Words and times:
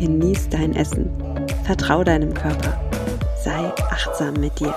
genieß 0.00 0.48
dein 0.48 0.74
Essen, 0.74 1.10
vertrau 1.66 2.02
deinem 2.02 2.32
Körper, 2.32 2.80
sei 3.44 3.70
achtsam 3.90 4.32
mit 4.40 4.58
dir. 4.58 4.74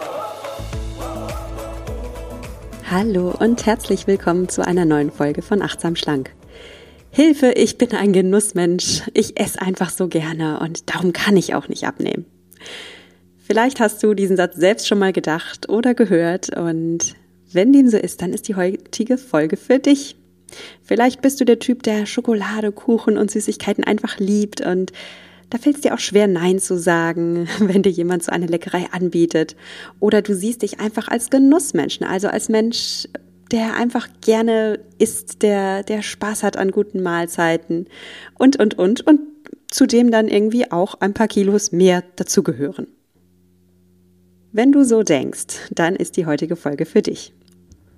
Hallo 2.92 3.34
und 3.40 3.66
herzlich 3.66 4.06
willkommen 4.06 4.50
zu 4.50 4.68
einer 4.68 4.84
neuen 4.84 5.12
Folge 5.12 5.42
von 5.42 5.62
Achtsam 5.62 5.96
Schlank. 5.96 6.32
Hilfe, 7.10 7.54
ich 7.54 7.78
bin 7.78 7.94
ein 7.94 8.12
Genussmensch. 8.12 9.04
Ich 9.14 9.40
esse 9.40 9.62
einfach 9.62 9.92
so 9.92 10.10
gerne 10.10 10.60
und 10.60 10.94
darum 10.94 11.14
kann 11.14 11.38
ich 11.38 11.56
auch 11.56 11.70
nicht 11.70 11.86
abnehmen. 11.86 12.26
Vielleicht 13.38 13.80
hast 13.80 14.04
du 14.04 14.16
diesen 14.16 14.36
Satz 14.36 14.58
selbst 14.58 14.90
schon 14.90 15.00
mal 15.00 15.14
gedacht 15.14 15.70
oder 15.70 15.94
gehört 15.94 16.50
und 16.54 17.16
wenn 17.54 17.72
dem 17.72 17.88
so 17.88 17.96
ist, 17.98 18.22
dann 18.22 18.34
ist 18.34 18.50
die 18.50 18.56
heutige 18.56 19.18
Folge 19.18 19.56
für 19.56 19.80
dich. 19.80 20.18
Vielleicht 20.82 21.22
bist 21.22 21.40
du 21.40 21.46
der 21.46 21.60
Typ, 21.60 21.84
der 21.84 22.06
Schokolade, 22.06 22.72
Kuchen 22.72 23.18
und 23.18 23.32
Süßigkeiten 23.32 23.84
einfach 23.84 24.20
liebt 24.20 24.62
und 24.62 24.92
da 25.50 25.60
fällt 25.60 25.76
es 25.76 25.82
dir 25.82 25.94
auch 25.94 26.00
schwer, 26.00 26.26
Nein 26.28 26.58
zu 26.58 26.80
sagen, 26.80 27.48
wenn 27.60 27.84
dir 27.84 27.92
jemand 27.92 28.24
so 28.24 28.32
eine 28.32 28.48
Leckerei 28.48 28.88
anbietet. 28.92 29.56
Oder 30.00 30.24
du 30.24 30.34
siehst 30.34 30.64
dich 30.64 30.80
einfach 30.80 31.10
als 31.10 31.30
Genussmenschen, 31.30 32.08
also 32.08 32.28
als 32.28 32.50
Mensch, 32.50 33.08
der 33.52 33.76
einfach 33.76 34.08
gerne 34.22 34.80
isst, 34.98 35.44
der, 35.44 35.84
der 35.84 36.02
Spaß 36.02 36.42
hat 36.42 36.58
an 36.58 36.72
guten 36.72 37.04
Mahlzeiten 37.04 37.88
und, 38.40 38.60
und, 38.60 38.80
und, 38.80 39.06
und 39.06 39.20
zudem 39.70 40.10
dann 40.10 40.28
irgendwie 40.28 40.72
auch 40.72 40.96
ein 41.02 41.14
paar 41.14 41.28
Kilos 41.28 41.72
mehr 41.72 42.04
dazugehören. 42.16 42.88
Wenn 44.52 44.72
du 44.72 44.84
so 44.84 45.04
denkst, 45.04 45.70
dann 45.72 45.96
ist 45.96 46.18
die 46.18 46.26
heutige 46.26 46.56
Folge 46.56 46.86
für 46.86 47.04
dich. 47.04 47.34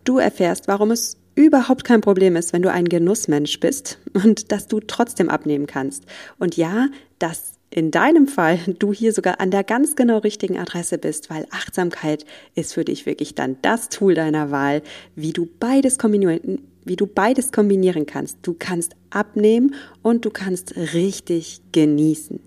Du 0.04 0.18
erfährst, 0.18 0.68
warum 0.68 0.92
es 0.92 1.18
überhaupt 1.36 1.84
kein 1.84 2.02
Problem 2.02 2.36
ist, 2.36 2.54
wenn 2.54 2.62
du 2.62 2.72
ein 2.72 2.86
Genussmensch 2.86 3.60
bist 3.60 4.00
und 4.14 4.52
dass 4.52 4.68
du 4.68 4.80
trotzdem 4.80 5.30
abnehmen 5.30 5.68
kannst. 5.68 6.06
Und 6.40 6.58
ja, 6.58 6.88
dass 7.20 7.56
in 7.70 7.92
deinem 7.92 8.28
Fall 8.28 8.58
du 8.80 8.94
hier 8.94 9.12
sogar 9.12 9.42
an 9.42 9.52
der 9.52 9.64
ganz 9.64 9.96
genau 9.96 10.20
richtigen 10.20 10.58
Adresse 10.58 10.98
bist, 10.98 11.30
weil 11.30 11.46
Achtsamkeit 11.52 12.26
ist 12.56 12.74
für 12.74 12.86
dich 12.86 13.06
wirklich 13.06 13.36
dann 13.36 13.58
das 13.62 13.90
Tool 13.90 14.16
deiner 14.16 14.50
Wahl, 14.50 14.82
wie 15.16 15.34
du 15.34 15.48
beides 15.60 15.98
kombinieren, 15.98 16.62
wie 16.86 16.96
du 16.96 17.06
beides 17.06 17.52
kombinieren 17.52 18.06
kannst. 18.06 18.38
Du 18.44 18.56
kannst 18.58 18.96
abnehmen 19.10 19.76
und 20.02 20.24
du 20.24 20.30
kannst 20.30 20.78
richtig 20.78 21.60
genießen. 21.74 22.40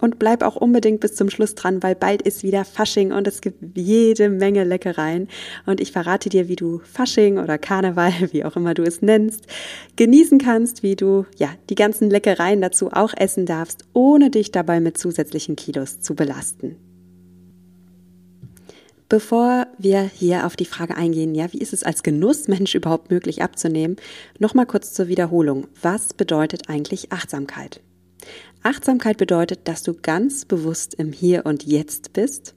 Und 0.00 0.18
bleib 0.18 0.42
auch 0.42 0.56
unbedingt 0.56 1.00
bis 1.00 1.14
zum 1.14 1.28
Schluss 1.28 1.54
dran, 1.54 1.82
weil 1.82 1.94
bald 1.94 2.22
ist 2.22 2.44
wieder 2.44 2.64
Fasching 2.64 3.12
und 3.12 3.26
es 3.26 3.40
gibt 3.40 3.76
jede 3.76 4.28
Menge 4.28 4.64
Leckereien. 4.64 5.28
Und 5.66 5.80
ich 5.80 5.90
verrate 5.92 6.28
dir, 6.28 6.48
wie 6.48 6.56
du 6.56 6.80
Fasching 6.84 7.38
oder 7.38 7.58
Karneval, 7.58 8.12
wie 8.32 8.44
auch 8.44 8.56
immer 8.56 8.74
du 8.74 8.82
es 8.82 9.02
nennst, 9.02 9.46
genießen 9.96 10.38
kannst, 10.38 10.82
wie 10.82 10.94
du, 10.94 11.26
ja, 11.36 11.48
die 11.68 11.74
ganzen 11.74 12.10
Leckereien 12.10 12.60
dazu 12.60 12.90
auch 12.92 13.12
essen 13.16 13.44
darfst, 13.44 13.84
ohne 13.92 14.30
dich 14.30 14.52
dabei 14.52 14.80
mit 14.80 14.98
zusätzlichen 14.98 15.56
Kilos 15.56 16.00
zu 16.00 16.14
belasten. 16.14 16.76
Bevor 19.08 19.66
wir 19.78 20.02
hier 20.02 20.44
auf 20.44 20.54
die 20.54 20.66
Frage 20.66 20.96
eingehen, 20.96 21.34
ja, 21.34 21.50
wie 21.52 21.58
ist 21.58 21.72
es 21.72 21.82
als 21.82 22.02
Genussmensch 22.02 22.74
überhaupt 22.76 23.10
möglich 23.10 23.42
abzunehmen, 23.42 23.96
nochmal 24.38 24.66
kurz 24.66 24.92
zur 24.92 25.08
Wiederholung. 25.08 25.66
Was 25.80 26.12
bedeutet 26.12 26.68
eigentlich 26.68 27.10
Achtsamkeit? 27.10 27.80
Achtsamkeit 28.62 29.16
bedeutet, 29.16 29.60
dass 29.64 29.82
du 29.82 29.94
ganz 29.94 30.44
bewusst 30.44 30.94
im 30.94 31.12
Hier 31.12 31.46
und 31.46 31.64
Jetzt 31.64 32.12
bist, 32.12 32.54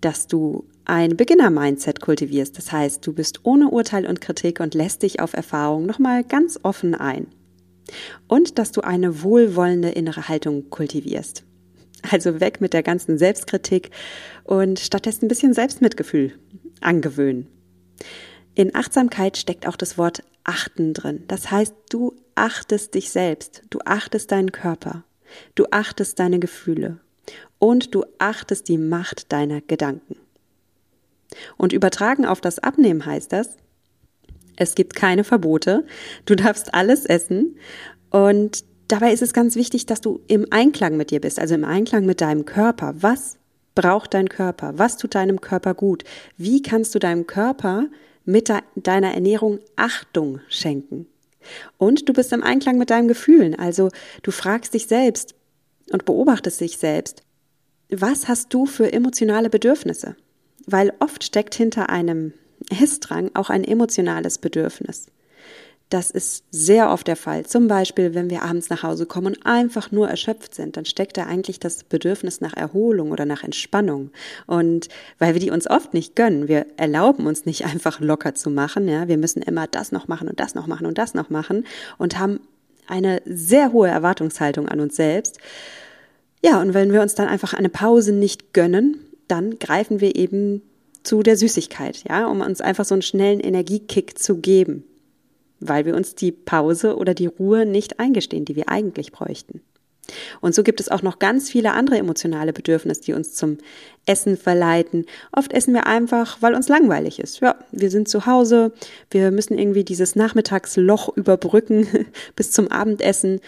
dass 0.00 0.26
du 0.26 0.66
ein 0.84 1.16
Beginner-Mindset 1.16 2.00
kultivierst. 2.00 2.56
Das 2.56 2.72
heißt, 2.72 3.06
du 3.06 3.12
bist 3.12 3.40
ohne 3.44 3.68
Urteil 3.68 4.06
und 4.06 4.20
Kritik 4.20 4.60
und 4.60 4.74
lässt 4.74 5.02
dich 5.02 5.20
auf 5.20 5.34
Erfahrung 5.34 5.86
nochmal 5.86 6.24
ganz 6.24 6.58
offen 6.62 6.94
ein. 6.94 7.26
Und 8.26 8.58
dass 8.58 8.72
du 8.72 8.82
eine 8.82 9.22
wohlwollende 9.22 9.90
innere 9.90 10.28
Haltung 10.28 10.70
kultivierst. 10.70 11.44
Also 12.10 12.40
weg 12.40 12.60
mit 12.60 12.72
der 12.72 12.82
ganzen 12.82 13.18
Selbstkritik 13.18 13.90
und 14.44 14.78
stattdessen 14.78 15.24
ein 15.24 15.28
bisschen 15.28 15.54
Selbstmitgefühl 15.54 16.32
angewöhnen. 16.80 17.48
In 18.54 18.74
Achtsamkeit 18.74 19.36
steckt 19.36 19.66
auch 19.66 19.76
das 19.76 19.98
Wort 19.98 20.22
achten 20.44 20.94
drin. 20.94 21.24
Das 21.28 21.50
heißt, 21.50 21.74
du 21.90 22.14
achtest 22.34 22.94
dich 22.94 23.10
selbst, 23.10 23.62
du 23.70 23.80
achtest 23.84 24.32
deinen 24.32 24.52
Körper. 24.52 25.04
Du 25.54 25.66
achtest 25.70 26.18
deine 26.18 26.38
Gefühle 26.38 26.98
und 27.58 27.94
du 27.94 28.04
achtest 28.18 28.68
die 28.68 28.78
Macht 28.78 29.32
deiner 29.32 29.60
Gedanken. 29.60 30.16
Und 31.56 31.72
übertragen 31.72 32.24
auf 32.24 32.40
das 32.40 32.58
Abnehmen 32.58 33.04
heißt 33.04 33.32
das, 33.32 33.56
es 34.56 34.74
gibt 34.74 34.96
keine 34.96 35.24
Verbote, 35.24 35.86
du 36.24 36.34
darfst 36.34 36.74
alles 36.74 37.04
essen 37.04 37.56
und 38.10 38.64
dabei 38.88 39.12
ist 39.12 39.22
es 39.22 39.32
ganz 39.32 39.54
wichtig, 39.54 39.86
dass 39.86 40.00
du 40.00 40.20
im 40.26 40.46
Einklang 40.50 40.96
mit 40.96 41.10
dir 41.10 41.20
bist, 41.20 41.38
also 41.38 41.54
im 41.54 41.64
Einklang 41.64 42.06
mit 42.06 42.20
deinem 42.20 42.44
Körper. 42.44 42.94
Was 43.00 43.36
braucht 43.74 44.14
dein 44.14 44.28
Körper? 44.28 44.78
Was 44.78 44.96
tut 44.96 45.14
deinem 45.14 45.40
Körper 45.40 45.74
gut? 45.74 46.02
Wie 46.36 46.62
kannst 46.62 46.94
du 46.94 46.98
deinem 46.98 47.26
Körper 47.26 47.86
mit 48.28 48.52
deiner 48.76 49.14
Ernährung 49.14 49.58
Achtung 49.74 50.40
schenken? 50.48 51.06
Und 51.78 52.08
du 52.08 52.12
bist 52.12 52.32
im 52.32 52.42
Einklang 52.42 52.76
mit 52.76 52.90
deinen 52.90 53.08
Gefühlen. 53.08 53.58
Also 53.58 53.88
du 54.22 54.30
fragst 54.30 54.74
dich 54.74 54.86
selbst 54.86 55.34
und 55.90 56.04
beobachtest 56.04 56.60
dich 56.60 56.76
selbst. 56.76 57.22
Was 57.90 58.28
hast 58.28 58.52
du 58.52 58.66
für 58.66 58.92
emotionale 58.92 59.48
Bedürfnisse? 59.48 60.14
Weil 60.66 60.92
oft 61.00 61.24
steckt 61.24 61.54
hinter 61.54 61.88
einem 61.88 62.34
Essdrang 62.68 63.30
auch 63.32 63.48
ein 63.48 63.64
emotionales 63.64 64.36
Bedürfnis. 64.36 65.06
Das 65.90 66.10
ist 66.10 66.44
sehr 66.50 66.90
oft 66.90 67.06
der 67.06 67.16
Fall. 67.16 67.46
Zum 67.46 67.66
Beispiel, 67.66 68.14
wenn 68.14 68.28
wir 68.28 68.42
abends 68.42 68.68
nach 68.68 68.82
Hause 68.82 69.06
kommen 69.06 69.28
und 69.28 69.46
einfach 69.46 69.90
nur 69.90 70.08
erschöpft 70.08 70.54
sind, 70.54 70.76
dann 70.76 70.84
steckt 70.84 71.16
da 71.16 71.24
eigentlich 71.24 71.60
das 71.60 71.82
Bedürfnis 71.82 72.42
nach 72.42 72.52
Erholung 72.54 73.10
oder 73.10 73.24
nach 73.24 73.42
Entspannung. 73.42 74.10
Und 74.46 74.88
weil 75.18 75.32
wir 75.32 75.40
die 75.40 75.50
uns 75.50 75.68
oft 75.68 75.94
nicht 75.94 76.14
gönnen, 76.14 76.46
wir 76.46 76.66
erlauben 76.76 77.26
uns 77.26 77.46
nicht 77.46 77.64
einfach 77.64 78.00
locker 78.00 78.34
zu 78.34 78.50
machen, 78.50 78.86
ja, 78.86 79.08
wir 79.08 79.16
müssen 79.16 79.40
immer 79.40 79.66
das 79.66 79.90
noch 79.90 80.08
machen 80.08 80.28
und 80.28 80.38
das 80.40 80.54
noch 80.54 80.66
machen 80.66 80.86
und 80.86 80.98
das 80.98 81.14
noch 81.14 81.30
machen 81.30 81.64
und 81.96 82.18
haben 82.18 82.40
eine 82.86 83.22
sehr 83.24 83.72
hohe 83.72 83.88
Erwartungshaltung 83.88 84.68
an 84.68 84.80
uns 84.80 84.96
selbst. 84.96 85.38
Ja, 86.44 86.60
und 86.60 86.74
wenn 86.74 86.92
wir 86.92 87.00
uns 87.00 87.14
dann 87.14 87.28
einfach 87.28 87.54
eine 87.54 87.70
Pause 87.70 88.12
nicht 88.12 88.52
gönnen, 88.52 88.98
dann 89.26 89.58
greifen 89.58 90.00
wir 90.00 90.16
eben 90.16 90.62
zu 91.02 91.22
der 91.22 91.38
Süßigkeit, 91.38 92.04
ja, 92.06 92.26
um 92.26 92.42
uns 92.42 92.60
einfach 92.60 92.84
so 92.84 92.94
einen 92.94 93.02
schnellen 93.02 93.40
Energiekick 93.40 94.18
zu 94.18 94.36
geben 94.36 94.84
weil 95.60 95.84
wir 95.86 95.94
uns 95.94 96.14
die 96.14 96.32
Pause 96.32 96.96
oder 96.96 97.14
die 97.14 97.26
Ruhe 97.26 97.66
nicht 97.66 98.00
eingestehen, 98.00 98.44
die 98.44 98.56
wir 98.56 98.68
eigentlich 98.68 99.12
bräuchten. 99.12 99.60
Und 100.40 100.54
so 100.54 100.62
gibt 100.62 100.80
es 100.80 100.88
auch 100.88 101.02
noch 101.02 101.18
ganz 101.18 101.50
viele 101.50 101.72
andere 101.72 101.98
emotionale 101.98 102.52
Bedürfnisse, 102.52 103.02
die 103.02 103.12
uns 103.12 103.34
zum 103.34 103.58
Essen 104.06 104.36
verleiten. 104.36 105.06
Oft 105.32 105.52
essen 105.52 105.74
wir 105.74 105.86
einfach, 105.86 106.38
weil 106.40 106.54
uns 106.54 106.68
langweilig 106.68 107.18
ist. 107.18 107.40
Ja, 107.40 107.56
wir 107.72 107.90
sind 107.90 108.08
zu 108.08 108.26
Hause, 108.26 108.72
wir 109.10 109.30
müssen 109.30 109.58
irgendwie 109.58 109.84
dieses 109.84 110.16
Nachmittagsloch 110.16 111.14
überbrücken 111.16 112.06
bis 112.36 112.50
zum 112.50 112.68
Abendessen 112.68 113.40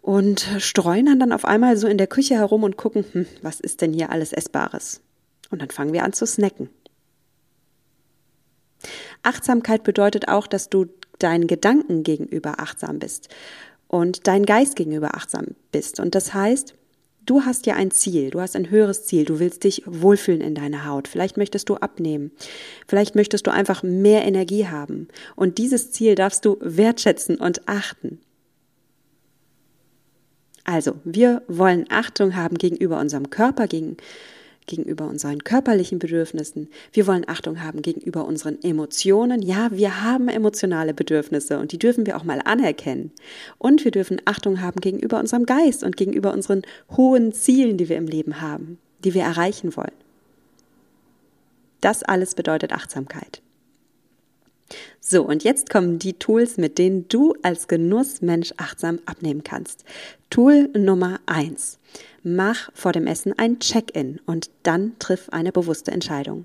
und 0.00 0.46
streuen 0.58 1.18
dann 1.18 1.32
auf 1.32 1.44
einmal 1.44 1.76
so 1.76 1.88
in 1.88 1.98
der 1.98 2.06
Küche 2.06 2.36
herum 2.36 2.62
und 2.62 2.76
gucken, 2.76 3.04
hm, 3.10 3.26
was 3.42 3.58
ist 3.58 3.80
denn 3.80 3.92
hier 3.92 4.10
alles 4.10 4.32
Essbares? 4.32 5.00
Und 5.50 5.62
dann 5.62 5.70
fangen 5.70 5.92
wir 5.92 6.04
an 6.04 6.12
zu 6.12 6.26
snacken. 6.26 6.68
Achtsamkeit 9.22 9.82
bedeutet 9.82 10.28
auch, 10.28 10.46
dass 10.46 10.68
du 10.68 10.86
deinen 11.22 11.46
Gedanken 11.46 12.02
gegenüber 12.02 12.60
achtsam 12.60 12.98
bist 12.98 13.28
und 13.88 14.26
dein 14.26 14.44
Geist 14.44 14.76
gegenüber 14.76 15.14
achtsam 15.14 15.48
bist. 15.72 16.00
Und 16.00 16.14
das 16.14 16.34
heißt, 16.34 16.74
du 17.26 17.44
hast 17.44 17.66
ja 17.66 17.74
ein 17.74 17.90
Ziel, 17.90 18.30
du 18.30 18.40
hast 18.40 18.56
ein 18.56 18.70
höheres 18.70 19.04
Ziel, 19.04 19.24
du 19.24 19.38
willst 19.38 19.64
dich 19.64 19.82
wohlfühlen 19.86 20.40
in 20.40 20.54
deiner 20.54 20.86
Haut. 20.86 21.08
Vielleicht 21.08 21.36
möchtest 21.36 21.68
du 21.68 21.76
abnehmen, 21.76 22.30
vielleicht 22.86 23.14
möchtest 23.14 23.46
du 23.46 23.52
einfach 23.52 23.82
mehr 23.82 24.24
Energie 24.24 24.66
haben. 24.66 25.08
Und 25.34 25.58
dieses 25.58 25.92
Ziel 25.92 26.14
darfst 26.14 26.44
du 26.44 26.56
wertschätzen 26.60 27.36
und 27.36 27.68
achten. 27.68 28.20
Also, 30.64 30.96
wir 31.04 31.42
wollen 31.46 31.86
Achtung 31.90 32.34
haben 32.34 32.58
gegenüber 32.58 32.98
unserem 32.98 33.30
Körper, 33.30 33.68
gegen, 33.68 33.96
gegenüber 34.66 35.06
unseren 35.06 35.44
körperlichen 35.44 35.98
Bedürfnissen. 35.98 36.68
Wir 36.92 37.06
wollen 37.06 37.28
Achtung 37.28 37.62
haben 37.62 37.82
gegenüber 37.82 38.26
unseren 38.26 38.62
Emotionen. 38.62 39.42
Ja, 39.42 39.70
wir 39.72 40.02
haben 40.02 40.28
emotionale 40.28 40.94
Bedürfnisse 40.94 41.58
und 41.58 41.72
die 41.72 41.78
dürfen 41.78 42.06
wir 42.06 42.16
auch 42.16 42.24
mal 42.24 42.40
anerkennen. 42.44 43.12
Und 43.58 43.84
wir 43.84 43.90
dürfen 43.90 44.20
Achtung 44.24 44.60
haben 44.60 44.80
gegenüber 44.80 45.18
unserem 45.18 45.46
Geist 45.46 45.84
und 45.84 45.96
gegenüber 45.96 46.32
unseren 46.32 46.62
hohen 46.96 47.32
Zielen, 47.32 47.78
die 47.78 47.88
wir 47.88 47.96
im 47.96 48.06
Leben 48.06 48.40
haben, 48.40 48.78
die 49.04 49.14
wir 49.14 49.22
erreichen 49.22 49.76
wollen. 49.76 49.92
Das 51.80 52.02
alles 52.02 52.34
bedeutet 52.34 52.72
Achtsamkeit. 52.72 53.42
So, 55.00 55.22
und 55.22 55.44
jetzt 55.44 55.70
kommen 55.70 56.00
die 56.00 56.14
Tools, 56.14 56.56
mit 56.56 56.78
denen 56.78 57.06
du 57.08 57.34
als 57.42 57.68
Genussmensch 57.68 58.52
achtsam 58.56 58.98
abnehmen 59.06 59.44
kannst. 59.44 59.84
Tool 60.30 60.68
Nummer 60.76 61.20
eins: 61.26 61.78
Mach 62.28 62.72
vor 62.74 62.90
dem 62.90 63.06
Essen 63.06 63.38
ein 63.38 63.60
Check-in 63.60 64.18
und 64.26 64.50
dann 64.64 64.98
triff 64.98 65.28
eine 65.28 65.52
bewusste 65.52 65.92
Entscheidung. 65.92 66.44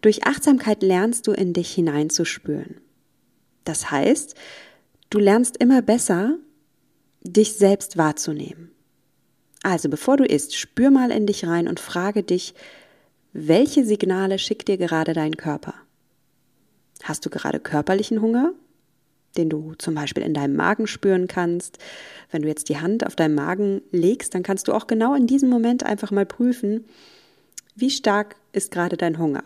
Durch 0.00 0.22
Achtsamkeit 0.28 0.80
lernst 0.80 1.26
du 1.26 1.32
in 1.32 1.52
dich 1.52 1.74
hineinzuspüren. 1.74 2.76
Das 3.64 3.90
heißt, 3.90 4.36
du 5.10 5.18
lernst 5.18 5.56
immer 5.56 5.82
besser, 5.82 6.36
dich 7.22 7.54
selbst 7.54 7.96
wahrzunehmen. 7.96 8.70
Also 9.64 9.88
bevor 9.88 10.18
du 10.18 10.24
isst, 10.24 10.54
spür 10.54 10.92
mal 10.92 11.10
in 11.10 11.26
dich 11.26 11.44
rein 11.48 11.66
und 11.66 11.80
frage 11.80 12.22
dich, 12.22 12.54
welche 13.32 13.84
Signale 13.84 14.38
schickt 14.38 14.68
dir 14.68 14.76
gerade 14.76 15.14
dein 15.14 15.36
Körper? 15.36 15.74
Hast 17.02 17.26
du 17.26 17.30
gerade 17.30 17.58
körperlichen 17.58 18.20
Hunger, 18.22 18.52
den 19.36 19.48
du 19.48 19.74
zum 19.78 19.94
Beispiel 19.94 20.22
in 20.22 20.34
deinem 20.34 20.56
Magen 20.56 20.86
spüren 20.86 21.28
kannst? 21.28 21.78
Wenn 22.30 22.42
du 22.42 22.48
jetzt 22.48 22.68
die 22.68 22.78
Hand 22.78 23.06
auf 23.06 23.16
deinen 23.16 23.34
Magen 23.34 23.82
legst, 23.92 24.34
dann 24.34 24.42
kannst 24.42 24.68
du 24.68 24.72
auch 24.72 24.86
genau 24.86 25.14
in 25.14 25.26
diesem 25.26 25.48
Moment 25.48 25.84
einfach 25.84 26.10
mal 26.10 26.26
prüfen, 26.26 26.84
wie 27.74 27.90
stark 27.90 28.36
ist 28.52 28.70
gerade 28.70 28.96
dein 28.96 29.18
Hunger. 29.18 29.44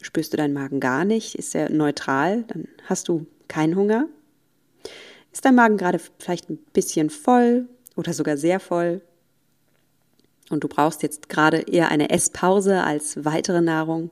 Spürst 0.00 0.32
du 0.32 0.36
deinen 0.36 0.54
Magen 0.54 0.80
gar 0.80 1.04
nicht? 1.04 1.34
Ist 1.34 1.54
er 1.54 1.70
neutral? 1.70 2.44
Dann 2.48 2.66
hast 2.86 3.08
du 3.08 3.26
keinen 3.48 3.76
Hunger. 3.76 4.08
Ist 5.32 5.44
dein 5.44 5.54
Magen 5.54 5.76
gerade 5.76 6.00
vielleicht 6.18 6.50
ein 6.50 6.58
bisschen 6.72 7.10
voll 7.10 7.68
oder 7.96 8.12
sogar 8.12 8.36
sehr 8.36 8.60
voll? 8.60 9.02
Und 10.50 10.64
du 10.64 10.68
brauchst 10.68 11.02
jetzt 11.02 11.28
gerade 11.28 11.58
eher 11.60 11.90
eine 11.90 12.10
Esspause 12.10 12.82
als 12.82 13.24
weitere 13.24 13.60
Nahrung? 13.60 14.10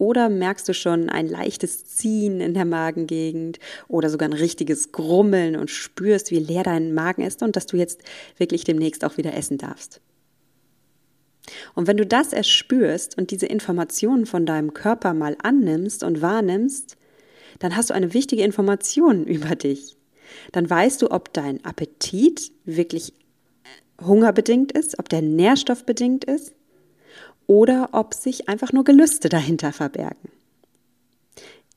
Oder 0.00 0.30
merkst 0.30 0.66
du 0.66 0.72
schon 0.72 1.10
ein 1.10 1.28
leichtes 1.28 1.84
Ziehen 1.84 2.40
in 2.40 2.54
der 2.54 2.64
Magengegend 2.64 3.58
oder 3.86 4.08
sogar 4.08 4.30
ein 4.30 4.32
richtiges 4.32 4.92
Grummeln 4.92 5.56
und 5.56 5.68
spürst, 5.68 6.30
wie 6.30 6.38
leer 6.38 6.62
dein 6.62 6.94
Magen 6.94 7.20
ist 7.20 7.42
und 7.42 7.54
dass 7.54 7.66
du 7.66 7.76
jetzt 7.76 8.00
wirklich 8.38 8.64
demnächst 8.64 9.04
auch 9.04 9.18
wieder 9.18 9.34
essen 9.34 9.58
darfst? 9.58 10.00
Und 11.74 11.86
wenn 11.86 11.98
du 11.98 12.06
das 12.06 12.32
erst 12.32 12.48
spürst 12.48 13.18
und 13.18 13.30
diese 13.30 13.44
Informationen 13.44 14.24
von 14.24 14.46
deinem 14.46 14.72
Körper 14.72 15.12
mal 15.12 15.36
annimmst 15.42 16.02
und 16.02 16.22
wahrnimmst, 16.22 16.96
dann 17.58 17.76
hast 17.76 17.90
du 17.90 17.94
eine 17.94 18.14
wichtige 18.14 18.42
Information 18.42 19.26
über 19.26 19.54
dich. 19.54 19.98
Dann 20.52 20.70
weißt 20.70 21.02
du, 21.02 21.10
ob 21.10 21.30
dein 21.34 21.62
Appetit 21.66 22.52
wirklich 22.64 23.12
hungerbedingt 24.00 24.72
ist, 24.72 24.98
ob 24.98 25.10
der 25.10 25.20
nährstoffbedingt 25.20 26.24
ist 26.24 26.54
oder 27.50 27.88
ob 27.90 28.14
sich 28.14 28.48
einfach 28.48 28.72
nur 28.72 28.84
Gelüste 28.84 29.28
dahinter 29.28 29.72
verbergen. 29.72 30.30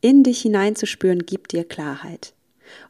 In 0.01 0.21
dich 0.21 0.43
hineinzuspüren 0.43 1.25
gibt 1.25 1.51
dir 1.51 1.63
Klarheit. 1.63 2.33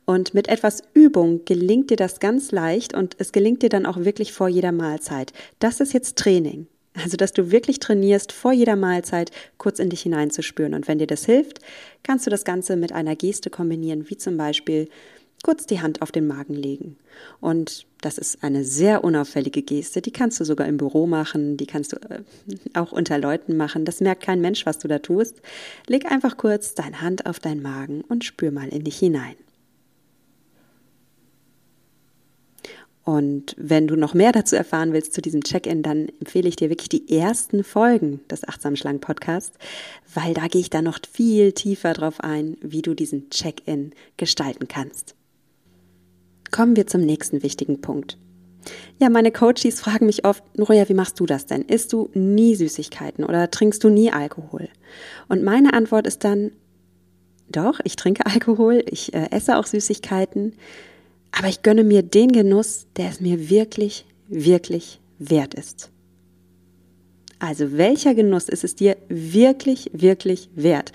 Und 0.03 0.33
mit 0.33 0.49
etwas 0.49 0.83
Übung 0.93 1.45
gelingt 1.45 1.91
dir 1.91 1.95
das 1.95 2.19
ganz 2.19 2.51
leicht 2.51 2.93
und 2.93 3.15
es 3.19 3.31
gelingt 3.31 3.61
dir 3.61 3.69
dann 3.69 3.85
auch 3.85 3.99
wirklich 3.99 4.33
vor 4.33 4.49
jeder 4.49 4.73
Mahlzeit. 4.73 5.31
Das 5.59 5.79
ist 5.79 5.93
jetzt 5.93 6.17
Training. 6.17 6.67
Also, 7.01 7.15
dass 7.15 7.31
du 7.31 7.51
wirklich 7.51 7.79
trainierst, 7.79 8.33
vor 8.33 8.51
jeder 8.51 8.75
Mahlzeit 8.75 9.31
kurz 9.57 9.79
in 9.79 9.89
dich 9.89 10.01
hineinzuspüren. 10.01 10.73
Und 10.73 10.89
wenn 10.89 10.99
dir 10.99 11.07
das 11.07 11.25
hilft, 11.25 11.59
kannst 12.03 12.25
du 12.25 12.29
das 12.29 12.43
Ganze 12.43 12.75
mit 12.75 12.91
einer 12.91 13.15
Geste 13.15 13.49
kombinieren, 13.49 14.09
wie 14.09 14.17
zum 14.17 14.35
Beispiel 14.35 14.89
kurz 15.43 15.67
die 15.67 15.81
Hand 15.81 16.01
auf 16.01 16.11
den 16.11 16.25
Magen 16.25 16.55
legen. 16.55 16.97
Und 17.39 17.85
das 18.01 18.17
ist 18.17 18.43
eine 18.43 18.63
sehr 18.63 19.03
unauffällige 19.03 19.61
Geste, 19.61 20.01
die 20.01 20.11
kannst 20.11 20.39
du 20.39 20.45
sogar 20.45 20.67
im 20.67 20.77
Büro 20.77 21.05
machen, 21.05 21.57
die 21.57 21.67
kannst 21.67 21.93
du 21.93 21.97
äh, 21.97 22.23
auch 22.73 22.91
unter 22.91 23.19
Leuten 23.19 23.55
machen. 23.55 23.85
Das 23.85 24.01
merkt 24.01 24.23
kein 24.23 24.41
Mensch, 24.41 24.65
was 24.65 24.79
du 24.79 24.87
da 24.87 24.99
tust. 24.99 25.41
Leg 25.85 26.11
einfach 26.11 26.37
kurz 26.37 26.73
deine 26.73 27.01
Hand 27.01 27.27
auf 27.27 27.39
deinen 27.39 27.61
Magen 27.61 28.01
und 28.01 28.23
spür 28.23 28.51
mal 28.51 28.69
in 28.69 28.83
dich 28.83 28.97
hinein. 28.97 29.35
Und 33.05 33.53
wenn 33.57 33.87
du 33.87 33.97
noch 33.97 34.13
mehr 34.13 34.31
dazu 34.31 34.55
erfahren 34.55 34.93
willst 34.93 35.13
zu 35.13 35.21
diesem 35.21 35.43
Check-in, 35.43 35.83
dann 35.83 36.07
empfehle 36.21 36.47
ich 36.47 36.55
dir 36.55 36.69
wirklich 36.69 36.87
die 36.87 37.13
ersten 37.13 37.65
Folgen 37.65 38.21
des 38.31 38.47
Achtsam 38.47 38.77
Schlank 38.77 39.01
Podcasts, 39.01 39.57
weil 40.13 40.33
da 40.33 40.47
gehe 40.47 40.61
ich 40.61 40.69
dann 40.69 40.85
noch 40.85 40.99
viel 41.11 41.51
tiefer 41.51 41.91
drauf 41.93 42.21
ein, 42.21 42.55
wie 42.61 42.81
du 42.81 42.93
diesen 42.93 43.29
Check-in 43.29 43.91
gestalten 44.15 44.69
kannst. 44.69 45.15
Kommen 46.53 46.75
wir 46.75 46.85
zum 46.85 47.01
nächsten 47.01 47.41
wichtigen 47.41 47.81
Punkt. 47.81 48.19
Ja, 48.99 49.09
meine 49.09 49.31
Coaches 49.31 49.81
fragen 49.81 50.05
mich 50.05 50.23
oft, 50.23 50.43
Nuria, 50.55 50.87
wie 50.87 50.93
machst 50.93 51.19
du 51.19 51.25
das 51.25 51.47
denn? 51.47 51.63
Isst 51.63 51.91
du 51.93 52.11
nie 52.13 52.53
Süßigkeiten 52.53 53.25
oder 53.25 53.49
trinkst 53.49 53.83
du 53.83 53.89
nie 53.89 54.11
Alkohol? 54.11 54.69
Und 55.27 55.43
meine 55.43 55.73
Antwort 55.73 56.05
ist 56.05 56.23
dann, 56.23 56.51
doch, 57.49 57.79
ich 57.83 57.95
trinke 57.95 58.27
Alkohol, 58.27 58.83
ich 58.87 59.15
äh, 59.15 59.29
esse 59.31 59.57
auch 59.57 59.65
Süßigkeiten, 59.65 60.53
aber 61.31 61.47
ich 61.47 61.63
gönne 61.63 61.83
mir 61.83 62.03
den 62.03 62.31
Genuss, 62.31 62.85
der 62.97 63.09
es 63.09 63.19
mir 63.19 63.49
wirklich, 63.49 64.05
wirklich 64.27 65.01
wert 65.17 65.55
ist. 65.55 65.89
Also 67.39 67.77
welcher 67.77 68.15
Genuss 68.15 68.47
ist 68.47 68.63
es 68.63 68.75
dir 68.75 68.95
wirklich, 69.09 69.91
wirklich 69.93 70.49
wert? 70.55 70.91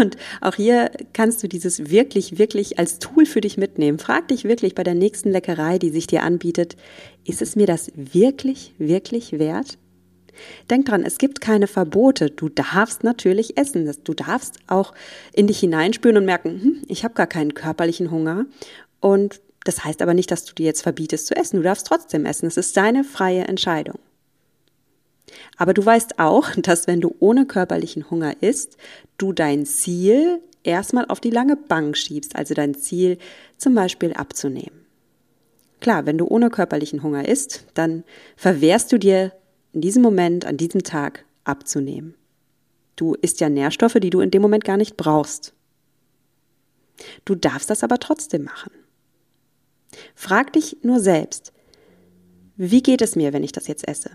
Und 0.00 0.16
auch 0.40 0.56
hier 0.56 0.90
kannst 1.12 1.42
du 1.42 1.48
dieses 1.48 1.90
wirklich, 1.90 2.38
wirklich 2.38 2.78
als 2.78 2.98
Tool 2.98 3.24
für 3.24 3.40
dich 3.40 3.56
mitnehmen. 3.56 3.98
Frag 3.98 4.28
dich 4.28 4.44
wirklich 4.44 4.74
bei 4.74 4.82
der 4.82 4.94
nächsten 4.94 5.30
Leckerei, 5.30 5.78
die 5.78 5.90
sich 5.90 6.06
dir 6.06 6.22
anbietet, 6.22 6.76
ist 7.24 7.40
es 7.40 7.54
mir 7.54 7.66
das 7.66 7.92
wirklich, 7.94 8.74
wirklich 8.78 9.38
wert? 9.38 9.78
Denk 10.70 10.86
dran, 10.86 11.04
es 11.04 11.18
gibt 11.18 11.40
keine 11.40 11.66
Verbote. 11.66 12.30
Du 12.30 12.48
darfst 12.48 13.04
natürlich 13.04 13.56
essen. 13.58 13.90
Du 14.04 14.14
darfst 14.14 14.58
auch 14.66 14.94
in 15.32 15.46
dich 15.46 15.60
hineinspüren 15.60 16.16
und 16.16 16.24
merken, 16.24 16.60
hm, 16.62 16.82
ich 16.88 17.04
habe 17.04 17.14
gar 17.14 17.26
keinen 17.26 17.54
körperlichen 17.54 18.10
Hunger. 18.10 18.46
Und 19.00 19.40
das 19.64 19.84
heißt 19.84 20.02
aber 20.02 20.14
nicht, 20.14 20.30
dass 20.30 20.44
du 20.44 20.54
dir 20.54 20.66
jetzt 20.66 20.82
verbietest 20.82 21.26
zu 21.26 21.36
essen. 21.36 21.58
Du 21.58 21.62
darfst 21.62 21.86
trotzdem 21.86 22.26
essen. 22.26 22.46
Es 22.46 22.56
ist 22.56 22.76
deine 22.76 23.04
freie 23.04 23.44
Entscheidung. 23.44 23.98
Aber 25.56 25.74
du 25.74 25.84
weißt 25.84 26.18
auch, 26.18 26.50
dass 26.56 26.86
wenn 26.86 27.00
du 27.00 27.14
ohne 27.20 27.46
körperlichen 27.46 28.10
Hunger 28.10 28.42
isst, 28.42 28.76
du 29.18 29.32
dein 29.32 29.66
Ziel 29.66 30.40
erstmal 30.62 31.06
auf 31.06 31.20
die 31.20 31.30
lange 31.30 31.56
Bank 31.56 31.96
schiebst, 31.96 32.36
also 32.36 32.54
dein 32.54 32.74
Ziel 32.74 33.18
zum 33.56 33.74
Beispiel 33.74 34.12
abzunehmen. 34.12 34.86
Klar, 35.80 36.06
wenn 36.06 36.18
du 36.18 36.26
ohne 36.26 36.50
körperlichen 36.50 37.02
Hunger 37.02 37.28
isst, 37.28 37.66
dann 37.74 38.04
verwehrst 38.36 38.92
du 38.92 38.98
dir 38.98 39.32
in 39.72 39.80
diesem 39.80 40.02
Moment, 40.02 40.44
an 40.44 40.56
diesem 40.56 40.84
Tag 40.84 41.24
abzunehmen. 41.44 42.14
Du 42.94 43.14
isst 43.14 43.40
ja 43.40 43.48
Nährstoffe, 43.48 43.96
die 44.00 44.10
du 44.10 44.20
in 44.20 44.30
dem 44.30 44.42
Moment 44.42 44.64
gar 44.64 44.76
nicht 44.76 44.96
brauchst. 44.96 45.54
Du 47.24 47.34
darfst 47.34 47.70
das 47.70 47.82
aber 47.82 47.98
trotzdem 47.98 48.44
machen. 48.44 48.70
Frag 50.14 50.52
dich 50.52 50.76
nur 50.82 51.00
selbst, 51.00 51.52
wie 52.56 52.82
geht 52.82 53.02
es 53.02 53.16
mir, 53.16 53.32
wenn 53.32 53.42
ich 53.42 53.52
das 53.52 53.66
jetzt 53.66 53.88
esse? 53.88 54.10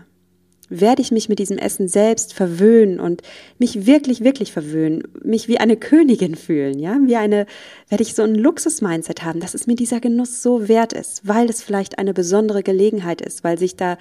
Werde 0.68 1.02
ich 1.02 1.10
mich 1.10 1.28
mit 1.28 1.38
diesem 1.38 1.58
Essen 1.58 1.88
selbst 1.88 2.34
verwöhnen 2.34 3.00
und 3.00 3.22
mich 3.58 3.86
wirklich, 3.86 4.22
wirklich 4.22 4.52
verwöhnen, 4.52 5.02
mich 5.22 5.48
wie 5.48 5.58
eine 5.58 5.76
Königin 5.76 6.34
fühlen, 6.34 6.78
ja, 6.78 6.98
wie 7.04 7.16
eine, 7.16 7.46
werde 7.88 8.02
ich 8.02 8.14
so 8.14 8.22
ein 8.22 8.34
Luxus-Mindset 8.34 9.24
haben, 9.24 9.40
dass 9.40 9.54
es 9.54 9.66
mir 9.66 9.76
dieser 9.76 10.00
Genuss 10.00 10.42
so 10.42 10.68
wert 10.68 10.92
ist, 10.92 11.26
weil 11.26 11.48
es 11.48 11.62
vielleicht 11.62 11.98
eine 11.98 12.14
besondere 12.14 12.62
Gelegenheit 12.62 13.20
ist, 13.20 13.44
weil 13.44 13.58
sich 13.58 13.76
da 13.76 13.98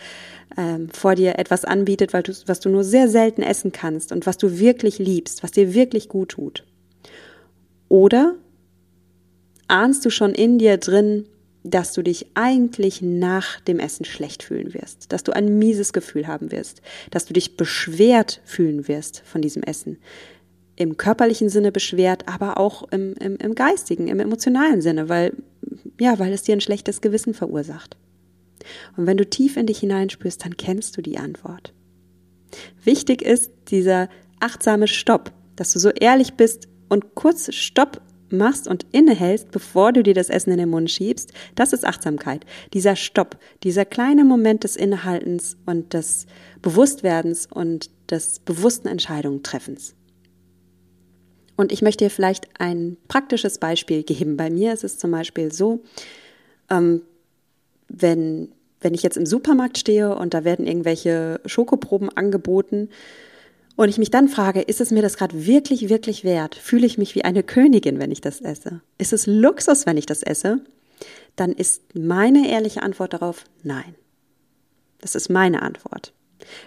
ähm, 0.58 0.90
vor 0.90 1.16
dir 1.16 1.40
etwas 1.40 1.66
anbietet, 1.66 2.14
weil 2.14 2.24
du, 2.24 2.34
was 2.46 2.60
du 2.60 2.70
nur 2.70 2.84
sehr 2.84 3.08
selten 3.08 3.42
essen 3.42 3.72
kannst 3.72 4.12
und 4.12 4.26
was 4.26 4.38
du 4.38 4.60
wirklich 4.60 5.00
liebst, 5.00 5.44
was 5.44 5.52
dir 5.52 5.74
wirklich 5.74 6.10
gut 6.10 6.30
tut. 6.30 6.66
Oder 7.90 8.36
ahnst 9.68 10.06
du 10.06 10.10
schon 10.10 10.34
in 10.34 10.60
dir 10.60 10.78
drin, 10.78 11.26
dass 11.70 11.94
du 11.94 12.02
dich 12.02 12.28
eigentlich 12.34 13.02
nach 13.02 13.60
dem 13.62 13.80
Essen 13.80 14.06
schlecht 14.06 14.44
fühlen 14.44 14.74
wirst, 14.74 15.12
dass 15.12 15.24
du 15.24 15.32
ein 15.32 15.58
mieses 15.58 15.94
Gefühl 15.94 16.28
haben 16.28 16.52
wirst, 16.52 16.82
dass 17.12 17.26
du 17.26 17.34
dich 17.34 17.58
beschwert 17.58 18.42
fühlen 18.46 18.88
wirst 18.88 19.22
von 19.26 19.42
diesem 19.42 19.64
Essen. 19.64 19.98
Im 20.76 20.98
körperlichen 20.98 21.50
Sinne 21.50 21.72
beschwert, 21.72 22.28
aber 22.28 22.58
auch 22.58 22.84
im, 22.92 23.14
im, 23.16 23.38
im 23.38 23.56
geistigen, 23.56 24.08
im 24.08 24.20
emotionalen 24.20 24.82
Sinne, 24.82 25.10
weil, 25.10 25.34
ja, 26.00 26.20
weil 26.20 26.32
es 26.34 26.44
dir 26.44 26.56
ein 26.56 26.62
schlechtes 26.62 27.02
Gewissen 27.02 27.34
verursacht. 27.34 27.98
Und 28.96 29.08
wenn 29.08 29.18
du 29.18 29.28
tief 29.28 29.58
in 29.58 29.66
dich 29.66 29.80
hineinspürst, 29.80 30.44
dann 30.44 30.58
kennst 30.58 30.98
du 30.98 31.02
die 31.02 31.18
Antwort. 31.18 31.74
Wichtig 32.84 33.22
ist 33.22 33.52
dieser 33.70 34.10
achtsame 34.40 34.88
Stopp, 34.88 35.32
dass 35.56 35.74
du 35.74 35.80
so 35.80 35.90
ehrlich 35.90 36.36
bist 36.36 36.68
und 36.90 37.16
kurz 37.16 37.54
Stopp 37.54 38.02
machst 38.30 38.68
und 38.68 38.86
innehältst, 38.92 39.52
bevor 39.52 39.94
du 39.94 40.04
dir 40.04 40.14
das 40.14 40.30
Essen 40.30 40.52
in 40.52 40.58
den 40.58 40.70
Mund 40.70 40.90
schiebst, 40.92 41.32
das 41.56 41.74
ist 41.74 41.86
Achtsamkeit. 41.86 42.46
Dieser 42.74 42.96
Stopp, 42.96 43.38
dieser 43.64 43.86
kleine 43.86 44.24
Moment 44.24 44.64
des 44.64 44.76
Innehaltens 44.76 45.58
und 45.66 45.94
des 45.94 46.28
Bewusstwerdens 46.62 47.48
und 47.52 47.90
des 48.10 48.40
bewussten 48.40 48.88
Entscheidungen-Treffens. 48.88 49.96
Und 51.56 51.72
ich 51.72 51.82
möchte 51.82 52.06
dir 52.06 52.12
vielleicht 52.12 52.48
ein 52.60 52.98
praktisches 53.08 53.58
Beispiel 53.58 54.04
geben. 54.04 54.38
Bei 54.38 54.50
mir 54.50 54.74
ist 54.74 54.84
es 54.84 55.00
zum 55.00 55.12
Beispiel 55.12 55.52
so, 55.52 55.82
ähm, 56.70 57.02
wenn, 57.90 58.50
wenn 58.80 58.94
ich 58.94 59.02
jetzt 59.02 59.18
im 59.18 59.26
Supermarkt 59.26 59.78
stehe 59.78 60.16
und 60.16 60.34
da 60.34 60.44
werden 60.44 60.68
irgendwelche 60.68 61.42
Schokoproben 61.46 62.10
angeboten, 62.16 62.90
und 63.78 63.90
ich 63.90 64.00
mich 64.00 64.12
dann 64.12 64.28
frage, 64.28 64.62
ist 64.62 64.82
es 64.82 64.92
mir 64.92 65.02
das 65.02 65.18
gerade 65.18 65.46
wirklich, 65.46 65.88
wirklich 65.88 66.24
wert? 66.24 66.56
Fühle 66.56 66.88
ich 66.88 66.98
mich 66.98 67.16
wie 67.16 67.24
eine 67.24 67.44
Königin, 67.44 68.00
wenn 68.00 68.12
ich 68.12 68.22
das 68.22 68.42
esse? 68.42 68.82
Ist 68.98 69.14
es 69.14 69.28
Luxus, 69.28 69.86
wenn 69.86 69.98
ich 69.98 70.08
das 70.08 70.24
esse? 70.24 70.60
Dann 71.36 71.52
ist 71.52 71.96
meine 71.96 72.50
ehrliche 72.50 72.82
Antwort 72.82 73.14
darauf 73.14 73.46
nein. 73.64 73.96
Das 75.00 75.14
ist 75.14 75.30
meine 75.30 75.62
Antwort. 75.62 76.12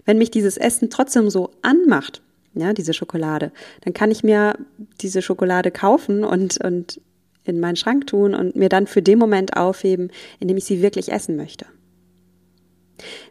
Wenn 0.05 0.19
mich 0.19 0.31
dieses 0.31 0.57
Essen 0.57 0.89
trotzdem 0.89 1.31
so 1.31 1.51
anmacht, 1.63 2.23
ja, 2.55 2.73
diese 2.73 2.95
Schokolade, 2.95 3.51
dann 3.83 3.93
kann 3.93 4.13
ich 4.13 4.23
mir 4.23 4.57
diese 5.01 5.21
Schokolade 5.21 5.73
kaufen 5.73 6.23
und, 6.23 6.63
und 6.63 7.01
in 7.45 7.59
meinen 7.59 7.77
Schrank 7.77 8.07
tun 8.07 8.35
und 8.35 8.55
mir 8.55 8.69
dann 8.69 8.87
für 8.87 9.03
den 9.03 9.19
Moment 9.19 9.57
aufheben, 9.57 10.11
in 10.39 10.47
dem 10.47 10.57
ich 10.57 10.65
sie 10.65 10.83
wirklich 10.83 11.11
essen 11.11 11.37
möchte. 11.37 11.67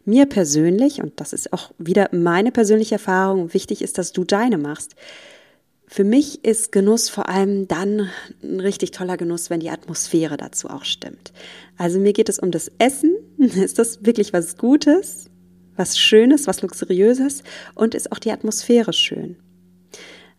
Mir 0.05 0.25
persönlich, 0.25 1.01
und 1.01 1.19
das 1.19 1.33
ist 1.33 1.53
auch 1.53 1.71
wieder 1.77 2.09
meine 2.11 2.51
persönliche 2.51 2.95
Erfahrung, 2.95 3.53
wichtig 3.53 3.81
ist, 3.81 3.97
dass 3.97 4.11
du 4.11 4.23
deine 4.23 4.57
machst. 4.57 4.95
Für 5.87 6.03
mich 6.03 6.45
ist 6.45 6.71
Genuss 6.71 7.09
vor 7.09 7.29
allem 7.29 7.67
dann 7.67 8.09
ein 8.43 8.59
richtig 8.59 8.91
toller 8.91 9.17
Genuss, 9.17 9.49
wenn 9.49 9.59
die 9.59 9.71
Atmosphäre 9.71 10.37
dazu 10.37 10.69
auch 10.69 10.85
stimmt. 10.85 11.33
Also 11.77 11.99
mir 11.99 12.13
geht 12.13 12.29
es 12.29 12.37
um 12.37 12.51
das 12.51 12.71
Essen. 12.77 13.15
Ist 13.37 13.79
das 13.79 14.05
wirklich 14.05 14.31
was 14.31 14.57
Gutes, 14.57 15.31
was 15.75 15.97
Schönes, 15.97 16.45
was 16.45 16.61
Luxuriöses 16.61 17.41
und 17.73 17.95
ist 17.95 18.11
auch 18.11 18.19
die 18.19 18.31
Atmosphäre 18.31 18.93
schön? 18.93 19.37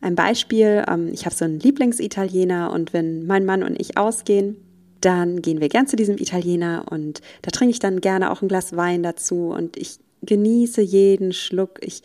Ein 0.00 0.14
Beispiel, 0.14 0.84
ähm, 0.88 1.08
ich 1.12 1.24
habe 1.26 1.34
so 1.34 1.44
einen 1.44 1.58
Lieblingsitaliener 1.58 2.72
und 2.72 2.92
wenn 2.92 3.26
mein 3.26 3.44
Mann 3.44 3.62
und 3.62 3.80
ich 3.80 3.96
ausgehen, 3.98 4.56
dann 5.00 5.42
gehen 5.42 5.60
wir 5.60 5.68
gern 5.68 5.86
zu 5.86 5.96
diesem 5.96 6.18
Italiener 6.18 6.86
und 6.90 7.20
da 7.42 7.50
trinke 7.50 7.72
ich 7.72 7.78
dann 7.78 8.00
gerne 8.00 8.30
auch 8.30 8.42
ein 8.42 8.48
Glas 8.48 8.76
Wein 8.76 9.02
dazu 9.02 9.48
und 9.48 9.76
ich 9.76 9.98
genieße 10.22 10.82
jeden 10.82 11.32
Schluck. 11.32 11.78
Ich 11.82 12.02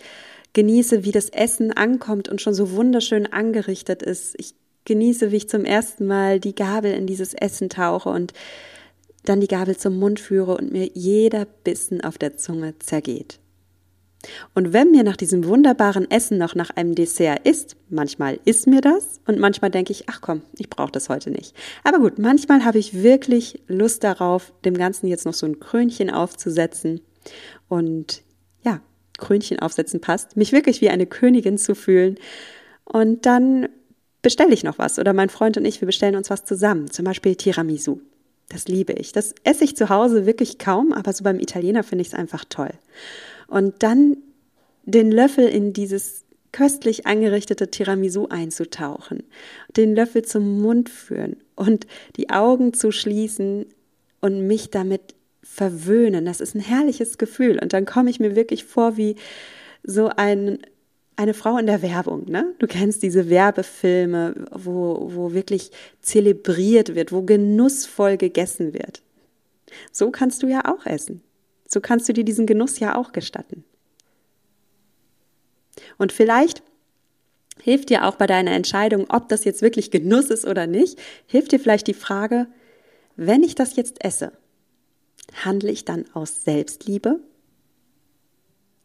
genieße, 0.53 1.03
wie 1.03 1.11
das 1.11 1.29
Essen 1.29 1.71
ankommt 1.71 2.29
und 2.29 2.41
schon 2.41 2.53
so 2.53 2.71
wunderschön 2.71 3.25
angerichtet 3.31 4.01
ist. 4.01 4.35
Ich 4.39 4.53
genieße, 4.85 5.31
wie 5.31 5.37
ich 5.37 5.49
zum 5.49 5.65
ersten 5.65 6.07
Mal 6.07 6.39
die 6.39 6.55
Gabel 6.55 6.93
in 6.93 7.07
dieses 7.07 7.33
Essen 7.33 7.69
tauche 7.69 8.09
und 8.09 8.33
dann 9.23 9.41
die 9.41 9.47
Gabel 9.47 9.75
zum 9.75 9.97
Mund 9.97 10.19
führe 10.19 10.55
und 10.55 10.71
mir 10.71 10.89
jeder 10.93 11.45
Bissen 11.45 12.01
auf 12.01 12.17
der 12.17 12.37
Zunge 12.37 12.77
zergeht. 12.79 13.39
Und 14.53 14.73
wenn 14.73 14.91
mir 14.91 15.03
nach 15.03 15.17
diesem 15.17 15.45
wunderbaren 15.45 16.09
Essen 16.09 16.37
noch 16.37 16.55
nach 16.55 16.69
einem 16.71 16.95
Dessert 16.95 17.47
ist, 17.47 17.75
manchmal 17.89 18.39
ist 18.45 18.67
mir 18.67 18.81
das 18.81 19.19
und 19.27 19.39
manchmal 19.39 19.71
denke 19.71 19.91
ich, 19.91 20.09
ach 20.09 20.21
komm, 20.21 20.41
ich 20.57 20.69
brauche 20.69 20.91
das 20.91 21.09
heute 21.09 21.31
nicht. 21.31 21.55
Aber 21.83 21.99
gut, 21.99 22.19
manchmal 22.19 22.65
habe 22.65 22.79
ich 22.79 23.03
wirklich 23.03 23.61
Lust 23.67 24.03
darauf, 24.03 24.53
dem 24.63 24.77
Ganzen 24.77 25.07
jetzt 25.07 25.25
noch 25.25 25.33
so 25.33 25.45
ein 25.45 25.59
Krönchen 25.59 26.09
aufzusetzen. 26.09 27.01
Und 27.67 28.23
ja, 28.63 28.81
Krönchen 29.17 29.59
aufsetzen 29.59 30.01
passt, 30.01 30.37
mich 30.37 30.51
wirklich 30.51 30.81
wie 30.81 30.89
eine 30.89 31.05
Königin 31.05 31.57
zu 31.57 31.75
fühlen. 31.75 32.17
Und 32.83 33.25
dann 33.25 33.67
bestelle 34.21 34.53
ich 34.53 34.63
noch 34.63 34.79
was 34.79 34.97
oder 34.99 35.13
mein 35.13 35.29
Freund 35.29 35.57
und 35.57 35.65
ich, 35.65 35.81
wir 35.81 35.85
bestellen 35.85 36.15
uns 36.15 36.29
was 36.29 36.45
zusammen, 36.45 36.89
zum 36.89 37.05
Beispiel 37.05 37.35
Tiramisu. 37.35 37.99
Das 38.49 38.67
liebe 38.67 38.93
ich. 38.93 39.11
Das 39.11 39.33
esse 39.43 39.63
ich 39.63 39.75
zu 39.75 39.89
Hause 39.89 40.25
wirklich 40.25 40.59
kaum, 40.59 40.93
aber 40.93 41.13
so 41.13 41.23
beim 41.23 41.39
Italiener 41.39 41.83
finde 41.83 42.03
ich 42.03 42.09
es 42.09 42.13
einfach 42.13 42.45
toll. 42.47 42.71
Und 43.47 43.83
dann 43.83 44.17
den 44.83 45.11
Löffel 45.11 45.47
in 45.47 45.73
dieses 45.73 46.25
köstlich 46.51 47.05
angerichtete 47.05 47.69
Tiramisu 47.69 48.27
einzutauchen, 48.29 49.23
den 49.75 49.93
Löffel 49.93 50.23
zum 50.23 50.61
Mund 50.61 50.89
führen 50.89 51.35
und 51.55 51.85
die 52.15 52.29
Augen 52.29 52.73
zu 52.73 52.91
schließen 52.91 53.65
und 54.21 54.47
mich 54.47 54.69
damit 54.69 55.15
verwöhnen. 55.43 56.25
Das 56.25 56.39
ist 56.39 56.55
ein 56.55 56.61
herrliches 56.61 57.17
Gefühl. 57.17 57.59
Und 57.61 57.73
dann 57.73 57.85
komme 57.85 58.09
ich 58.09 58.19
mir 58.19 58.35
wirklich 58.35 58.63
vor 58.63 58.95
wie 58.95 59.15
so 59.83 60.09
ein, 60.15 60.59
eine 61.17 61.33
Frau 61.33 61.57
in 61.57 61.67
der 61.67 61.81
Werbung. 61.81 62.29
Ne? 62.29 62.53
Du 62.59 62.67
kennst 62.67 63.03
diese 63.03 63.29
Werbefilme, 63.29 64.47
wo, 64.51 65.09
wo 65.13 65.33
wirklich 65.33 65.71
zelebriert 66.01 66.95
wird, 66.95 67.11
wo 67.11 67.21
genussvoll 67.21 68.15
gegessen 68.15 68.73
wird. 68.73 69.01
So 69.91 70.09
kannst 70.09 70.41
du 70.41 70.47
ja 70.47 70.61
auch 70.65 70.85
essen. 70.85 71.21
So 71.75 71.81
kannst 71.81 72.07
du 72.07 72.13
dir 72.13 72.23
diesen 72.23 72.45
Genuss 72.45 72.79
ja 72.79 72.95
auch 72.95 73.11
gestatten. 73.11 73.65
Und 75.97 76.13
vielleicht 76.13 76.63
hilft 77.61 77.89
dir 77.89 78.05
auch 78.05 78.15
bei 78.15 78.27
deiner 78.27 78.51
Entscheidung, 78.51 79.07
ob 79.09 79.27
das 79.27 79.43
jetzt 79.43 79.61
wirklich 79.61 79.91
Genuss 79.91 80.29
ist 80.29 80.45
oder 80.45 80.67
nicht, 80.67 80.97
hilft 81.25 81.51
dir 81.51 81.59
vielleicht 81.59 81.87
die 81.87 81.93
Frage, 81.93 82.47
wenn 83.17 83.43
ich 83.43 83.55
das 83.55 83.75
jetzt 83.75 84.05
esse, 84.05 84.31
handle 85.43 85.69
ich 85.69 85.83
dann 85.83 86.05
aus 86.13 86.45
Selbstliebe? 86.45 87.19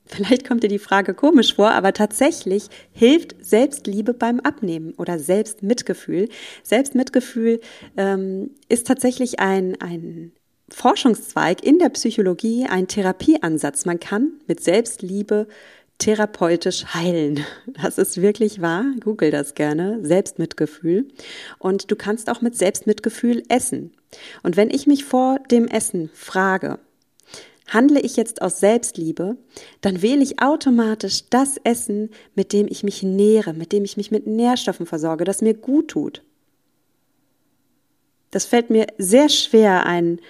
Vielleicht 0.05 0.49
kommt 0.49 0.65
dir 0.65 0.69
die 0.69 0.81
Frage 0.81 1.15
komisch 1.15 1.55
vor, 1.55 1.71
aber 1.71 1.93
tatsächlich 1.93 2.71
hilft 2.91 3.37
Selbstliebe 3.41 4.15
beim 4.15 4.41
Abnehmen 4.41 4.95
oder 4.95 5.21
Selbstmitgefühl. 5.21 6.29
Selbstmitgefühl 6.65 7.61
ähm, 7.97 8.51
ist 8.69 8.89
tatsächlich 8.89 9.39
ein, 9.39 9.81
ein 9.81 10.33
Forschungszweig 10.71 11.63
in 11.65 11.79
der 11.79 11.91
Psychologie 11.91 12.67
ein 12.69 12.89
Therapieansatz. 12.89 13.85
Man 13.85 14.01
kann 14.01 14.33
mit 14.47 14.63
Selbstliebe 14.63 15.47
therapeutisch 15.99 16.87
heilen. 16.95 17.45
Das 17.67 17.99
ist 17.99 18.21
wirklich 18.21 18.61
wahr. 18.61 18.85
Google 19.01 19.31
das 19.31 19.55
gerne. 19.55 20.01
Selbstmitgefühl. 20.03 21.09
Und 21.59 21.91
du 21.91 21.97
kannst 21.97 22.31
auch 22.31 22.41
mit 22.41 22.57
Selbstmitgefühl 22.57 23.43
essen. 23.49 23.93
Und 24.43 24.57
wenn 24.57 24.71
ich 24.71 24.87
mich 24.87 25.05
vor 25.05 25.39
dem 25.51 25.69
Essen 25.69 26.11
frage, 26.15 26.79
handle 27.69 28.01
ich 28.01 28.17
jetzt 28.17 28.43
aus 28.43 28.59
Selbstliebe, 28.59 29.37
dann 29.81 30.03
wähle 30.03 30.23
ich 30.23 30.43
automatisch 30.43 31.25
das 31.31 31.57
Essen, 31.63 32.11
mit 32.35 32.53
dem 32.53 32.67
ich 32.69 32.83
mich 32.83 33.03
nähere, 33.03 33.55
mit 33.55 33.73
dem 33.73 33.85
ich 33.85 33.97
mich 33.97 34.11
mit 34.11 34.27
Nährstoffen 34.27 34.87
versorge, 34.87 35.25
das 35.25 35.43
mir 35.43 35.55
gut 35.55 35.89
tut. 35.89 36.23
Das 38.33 38.45
fällt 38.45 38.71
mir 38.71 38.87
sehr 38.99 39.29
schwer, 39.29 39.87
ein 39.87 40.21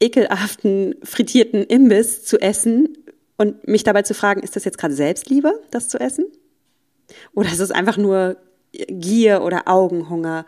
ekelhaften 0.00 0.96
frittierten 1.02 1.64
Imbiss 1.64 2.24
zu 2.24 2.40
essen 2.40 2.96
und 3.36 3.68
mich 3.68 3.84
dabei 3.84 4.02
zu 4.02 4.14
fragen, 4.14 4.42
ist 4.42 4.56
das 4.56 4.64
jetzt 4.64 4.78
gerade 4.78 4.94
Selbstliebe, 4.94 5.60
das 5.70 5.88
zu 5.88 5.98
essen? 5.98 6.24
Oder 7.34 7.50
ist 7.50 7.60
es 7.60 7.70
einfach 7.70 7.96
nur 7.96 8.36
Gier 8.72 9.42
oder 9.42 9.66
Augenhunger 9.66 10.46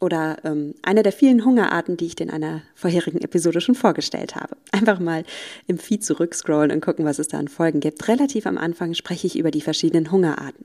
oder 0.00 0.38
ähm, 0.44 0.74
eine 0.82 1.02
der 1.02 1.12
vielen 1.12 1.44
Hungerarten, 1.44 1.96
die 1.96 2.06
ich 2.06 2.18
in 2.20 2.30
einer 2.30 2.62
vorherigen 2.74 3.20
Episode 3.20 3.60
schon 3.60 3.74
vorgestellt 3.74 4.34
habe. 4.34 4.56
Einfach 4.72 4.98
mal 4.98 5.24
im 5.66 5.78
Feed 5.78 6.02
zurückscrollen 6.04 6.72
und 6.72 6.80
gucken, 6.80 7.04
was 7.04 7.18
es 7.18 7.28
da 7.28 7.38
an 7.38 7.48
Folgen 7.48 7.80
gibt. 7.80 8.08
Relativ 8.08 8.46
am 8.46 8.56
Anfang 8.56 8.94
spreche 8.94 9.26
ich 9.26 9.38
über 9.38 9.50
die 9.50 9.60
verschiedenen 9.60 10.10
Hungerarten. 10.10 10.64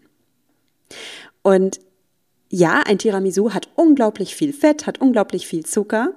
Und 1.41 1.79
ja, 2.50 2.82
ein 2.86 2.98
Tiramisu 2.98 3.53
hat 3.53 3.67
unglaublich 3.75 4.36
viel 4.36 4.53
Fett, 4.53 4.88
hat 4.88 5.01
unglaublich 5.01 5.48
viel 5.48 5.65
Zucker, 5.65 6.13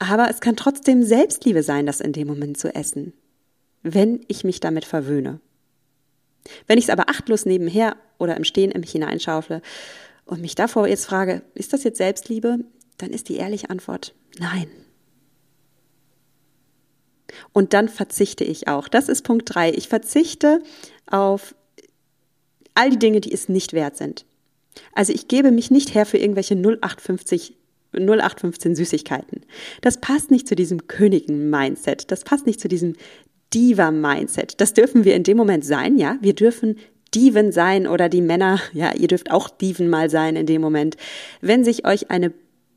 aber 0.00 0.30
es 0.30 0.40
kann 0.40 0.56
trotzdem 0.56 1.02
Selbstliebe 1.04 1.62
sein, 1.62 1.86
das 1.86 2.00
in 2.00 2.12
dem 2.12 2.26
Moment 2.26 2.58
zu 2.58 2.74
essen, 2.74 3.12
wenn 3.82 4.24
ich 4.28 4.44
mich 4.44 4.58
damit 4.58 4.84
verwöhne. 4.84 5.40
Wenn 6.66 6.78
ich 6.78 6.84
es 6.84 6.90
aber 6.90 7.10
achtlos 7.10 7.44
nebenher 7.44 7.96
oder 8.18 8.36
im 8.36 8.44
Stehen 8.44 8.72
im 8.72 8.82
hineinschaufle 8.82 9.60
und 10.24 10.40
mich 10.40 10.54
davor 10.54 10.88
jetzt 10.88 11.04
frage, 11.04 11.42
ist 11.54 11.74
das 11.74 11.84
jetzt 11.84 11.98
Selbstliebe? 11.98 12.60
Dann 12.96 13.10
ist 13.10 13.28
die 13.28 13.36
ehrliche 13.36 13.68
Antwort 13.68 14.14
nein. 14.38 14.68
Und 17.52 17.74
dann 17.74 17.88
verzichte 17.88 18.42
ich 18.42 18.68
auch. 18.68 18.88
Das 18.88 19.08
ist 19.08 19.22
Punkt 19.22 19.54
drei. 19.54 19.70
Ich 19.70 19.88
verzichte 19.88 20.62
auf 21.06 21.54
all 22.74 22.90
die 22.90 22.98
Dinge, 22.98 23.20
die 23.20 23.32
es 23.32 23.50
nicht 23.50 23.74
wert 23.74 23.98
sind. 23.98 24.24
Also 24.94 25.12
ich 25.12 25.28
gebe 25.28 25.50
mich 25.50 25.70
nicht 25.70 25.94
her 25.94 26.06
für 26.06 26.16
irgendwelche 26.16 26.54
0850 26.54 27.59
0815 27.92 28.74
Süßigkeiten. 28.74 29.40
Das 29.80 30.00
passt 30.00 30.30
nicht 30.30 30.46
zu 30.46 30.54
diesem 30.54 30.86
Königen-Mindset. 30.86 32.10
Das 32.10 32.24
passt 32.24 32.46
nicht 32.46 32.60
zu 32.60 32.68
diesem 32.68 32.94
Diva-Mindset. 33.52 34.60
Das 34.60 34.74
dürfen 34.74 35.04
wir 35.04 35.16
in 35.16 35.24
dem 35.24 35.36
Moment 35.36 35.64
sein, 35.64 35.98
ja. 35.98 36.16
Wir 36.20 36.34
dürfen 36.34 36.76
Diven 37.14 37.50
sein 37.50 37.86
oder 37.86 38.08
die 38.08 38.22
Männer, 38.22 38.60
ja, 38.72 38.94
ihr 38.94 39.08
dürft 39.08 39.30
auch 39.30 39.48
Diven 39.50 39.90
mal 39.90 40.08
sein 40.10 40.36
in 40.36 40.46
dem 40.46 40.60
Moment. 40.60 40.96
Wenn 41.40 41.64
sich 41.64 41.84
euch 41.84 42.10
eine 42.10 42.32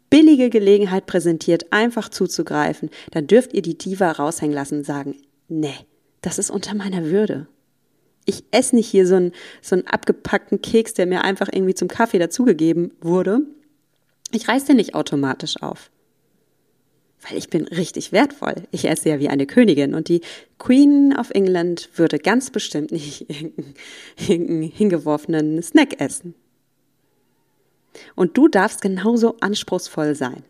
billige 0.09 0.49
Gelegenheit 0.49 1.05
präsentiert, 1.05 1.71
einfach 1.71 2.09
zuzugreifen, 2.09 2.89
dann 3.11 3.27
dürft 3.27 3.53
ihr 3.53 3.61
die 3.61 3.77
Diva 3.77 4.11
raushängen 4.11 4.55
lassen 4.55 4.79
und 4.79 4.85
sagen, 4.85 5.15
nee, 5.47 5.75
das 6.21 6.39
ist 6.39 6.49
unter 6.49 6.73
meiner 6.73 7.05
Würde. 7.05 7.47
Ich 8.25 8.43
esse 8.51 8.75
nicht 8.75 8.87
hier 8.87 9.05
so 9.05 9.15
einen, 9.15 9.31
so 9.61 9.75
einen 9.75 9.87
abgepackten 9.87 10.61
Keks, 10.61 10.93
der 10.93 11.05
mir 11.05 11.23
einfach 11.23 11.49
irgendwie 11.51 11.73
zum 11.73 11.87
Kaffee 11.87 12.19
dazugegeben 12.19 12.91
wurde, 13.01 13.41
Ich 14.33 14.47
reiß 14.47 14.65
den 14.65 14.77
nicht 14.77 14.95
automatisch 14.95 15.61
auf. 15.61 15.91
Weil 17.21 17.37
ich 17.37 17.49
bin 17.49 17.65
richtig 17.65 18.11
wertvoll. 18.11 18.55
Ich 18.71 18.85
esse 18.85 19.09
ja 19.09 19.19
wie 19.19 19.29
eine 19.29 19.45
Königin 19.45 19.93
und 19.93 20.09
die 20.09 20.21
Queen 20.57 21.15
of 21.17 21.29
England 21.29 21.89
würde 21.95 22.17
ganz 22.17 22.49
bestimmt 22.49 22.91
nicht 22.91 23.27
irgendeinen 24.17 24.63
hingeworfenen 24.63 25.61
Snack 25.61 26.01
essen. 26.01 26.33
Und 28.15 28.37
du 28.37 28.47
darfst 28.47 28.81
genauso 28.81 29.37
anspruchsvoll 29.39 30.15
sein. 30.15 30.43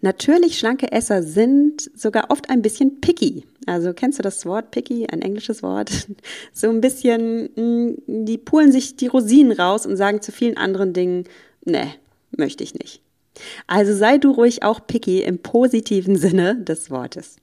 Natürlich, 0.00 0.58
schlanke 0.58 0.90
Esser 0.90 1.22
sind 1.22 1.90
sogar 1.94 2.30
oft 2.30 2.50
ein 2.50 2.62
bisschen 2.62 3.00
picky. 3.00 3.44
Also 3.66 3.92
kennst 3.92 4.18
du 4.18 4.22
das 4.22 4.44
Wort 4.46 4.70
picky, 4.70 5.06
ein 5.10 5.22
englisches 5.22 5.62
Wort? 5.62 6.08
So 6.52 6.68
ein 6.68 6.80
bisschen, 6.80 7.50
mm, 7.54 8.24
die 8.24 8.38
pulen 8.38 8.72
sich 8.72 8.96
die 8.96 9.06
Rosinen 9.06 9.52
raus 9.52 9.86
und 9.86 9.96
sagen 9.96 10.22
zu 10.22 10.32
vielen 10.32 10.56
anderen 10.56 10.92
Dingen, 10.92 11.24
ne, 11.64 11.94
möchte 12.38 12.64
ich 12.64 12.74
nicht. 12.74 13.02
Also 13.66 13.94
sei 13.94 14.18
du 14.18 14.30
ruhig 14.30 14.62
auch 14.62 14.86
picky 14.86 15.22
im 15.22 15.38
positiven 15.38 16.16
Sinne 16.16 16.56
des 16.56 16.90
Wortes. 16.90 17.36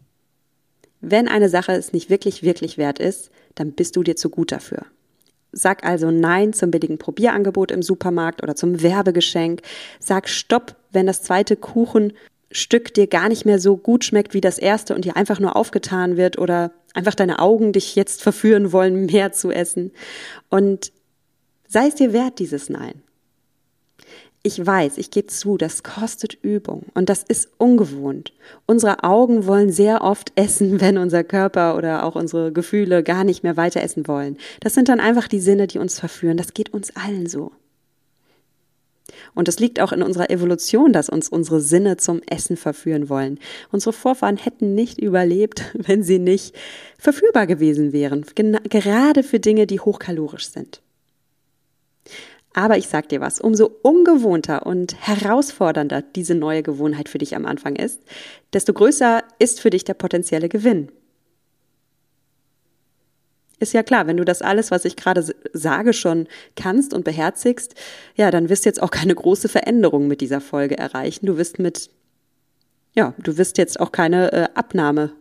Wenn 1.02 1.28
eine 1.28 1.50
Sache 1.50 1.74
es 1.74 1.94
nicht 1.94 2.10
wirklich, 2.10 2.44
wirklich 2.44 2.78
wert 2.78 3.00
ist, 3.00 3.32
dann 3.56 3.74
bist 3.74 3.96
du 3.96 4.04
dir 4.04 4.16
zu 4.16 4.30
gut 4.30 4.52
dafür. 4.52 4.86
Sag 5.52 5.84
also 5.84 6.12
Nein 6.12 6.54
zum 6.54 6.72
billigen 6.72 6.98
Probierangebot 6.98 7.72
im 7.72 7.82
Supermarkt 7.82 8.42
oder 8.42 8.56
zum 8.56 8.82
Werbegeschenk. 8.82 9.62
Sag 10.00 10.30
Stopp, 10.30 10.76
wenn 10.92 11.08
das 11.08 11.24
zweite 11.24 11.58
Kuchenstück 11.58 12.94
dir 12.94 13.08
gar 13.08 13.28
nicht 13.28 13.46
mehr 13.46 13.60
so 13.60 13.76
gut 13.76 14.06
schmeckt 14.06 14.34
wie 14.34 14.42
das 14.42 14.58
erste 14.58 14.96
und 14.96 15.04
dir 15.04 15.18
einfach 15.18 15.40
nur 15.40 15.58
aufgetan 15.58 16.16
wird 16.16 16.38
oder 16.38 16.72
einfach 16.94 17.16
deine 17.16 17.40
Augen 17.40 17.74
dich 17.74 17.96
jetzt 17.96 18.22
verführen 18.22 18.72
wollen, 18.72 19.08
mehr 19.08 19.34
zu 19.34 19.52
essen. 19.52 19.92
Und 20.50 20.94
sei 21.68 21.88
es 21.88 21.96
dir 21.96 22.14
wert, 22.14 22.40
dieses 22.40 22.70
Nein 22.70 23.02
ich 24.44 24.66
weiß, 24.66 24.98
ich 24.98 25.12
gebe 25.12 25.28
zu, 25.28 25.58
das 25.58 25.84
kostet 25.84 26.34
Übung 26.42 26.86
und 26.96 27.10
das 27.10 27.24
ist 27.24 27.50
ungewohnt. 27.58 28.34
Unsere 28.66 29.04
Augen 29.04 29.46
wollen 29.46 29.72
sehr 29.72 30.02
oft 30.02 30.32
essen, 30.36 30.82
wenn 30.82 30.98
unser 30.98 31.24
Körper 31.24 31.78
oder 31.78 32.04
auch 32.06 32.16
unsere 32.16 32.52
Gefühle 32.52 33.04
gar 33.04 33.24
nicht 33.24 33.44
mehr 33.44 33.58
weiter 33.58 33.82
essen 33.82 34.08
wollen. 34.08 34.38
Das 34.60 34.74
sind 34.74 34.90
dann 34.90 35.00
einfach 35.00 35.28
die 35.28 35.40
Sinne, 35.40 35.68
die 35.68 35.80
uns 35.80 36.00
verführen. 36.00 36.38
Das 36.38 36.54
geht 36.54 36.74
uns 36.74 36.96
allen 36.96 37.28
so. 37.28 37.52
Und 39.34 39.48
es 39.48 39.60
liegt 39.60 39.80
auch 39.80 39.92
in 39.92 40.04
unserer 40.04 40.30
Evolution, 40.30 40.94
dass 40.94 41.10
uns 41.10 41.30
unsere 41.30 41.60
Sinne 41.60 41.98
zum 41.98 42.22
Essen 42.24 42.58
verführen 42.58 43.10
wollen. 43.10 43.40
Unsere 43.72 43.94
Vorfahren 43.94 44.38
hätten 44.38 44.74
nicht 44.74 45.00
überlebt, 45.00 45.64
wenn 45.74 46.02
sie 46.02 46.20
nicht 46.20 46.56
verführbar 46.98 47.46
gewesen 47.46 47.94
wären, 47.94 48.26
gerade 48.70 49.24
für 49.24 49.40
Dinge, 49.40 49.68
die 49.68 49.80
hochkalorisch 49.80 50.50
sind. 50.50 50.82
Aber 52.54 52.78
ich 52.78 52.88
sag 52.88 53.08
dir 53.10 53.22
was, 53.22 53.40
umso 53.40 53.72
ungewohnter 53.82 54.66
und 54.66 54.96
herausfordernder 55.00 56.02
diese 56.02 56.36
neue 56.36 56.64
Gewohnheit 56.64 57.08
für 57.08 57.18
dich 57.18 57.36
am 57.36 57.46
Anfang 57.46 57.76
ist, 57.76 58.02
desto 58.52 58.74
größer 58.74 59.24
ist 59.40 59.62
für 59.62 59.70
dich 59.70 59.86
der 59.86 59.94
potenzielle 59.94 60.50
Gewinn. 60.50 60.92
Ist 63.60 63.74
ja 63.74 63.84
klar, 63.84 64.08
wenn 64.08 64.18
du 64.18 64.26
das 64.26 64.42
alles, 64.42 64.72
was 64.72 64.86
ich 64.86 64.96
gerade 64.96 65.24
sage, 65.54 65.94
schon 65.94 66.28
kannst 66.56 66.94
und 66.94 67.06
beherzigst, 67.06 67.76
ja, 68.16 68.32
dann 68.32 68.50
wirst 68.50 68.66
du 68.66 68.70
jetzt 68.70 68.82
auch 68.82 68.90
keine 68.90 69.14
große 69.14 69.48
Veränderung 69.48 70.08
mit 70.08 70.20
dieser 70.20 70.42
Folge 70.42 70.78
erreichen. 70.78 71.28
Du 71.28 71.38
wirst 71.38 71.60
mit, 71.60 71.92
ja, 72.96 73.14
du 73.20 73.38
wirst 73.38 73.60
jetzt 73.60 73.80
auch 73.80 73.92
keine 73.92 74.34
äh, 74.34 74.48
Abnahme 74.56 75.12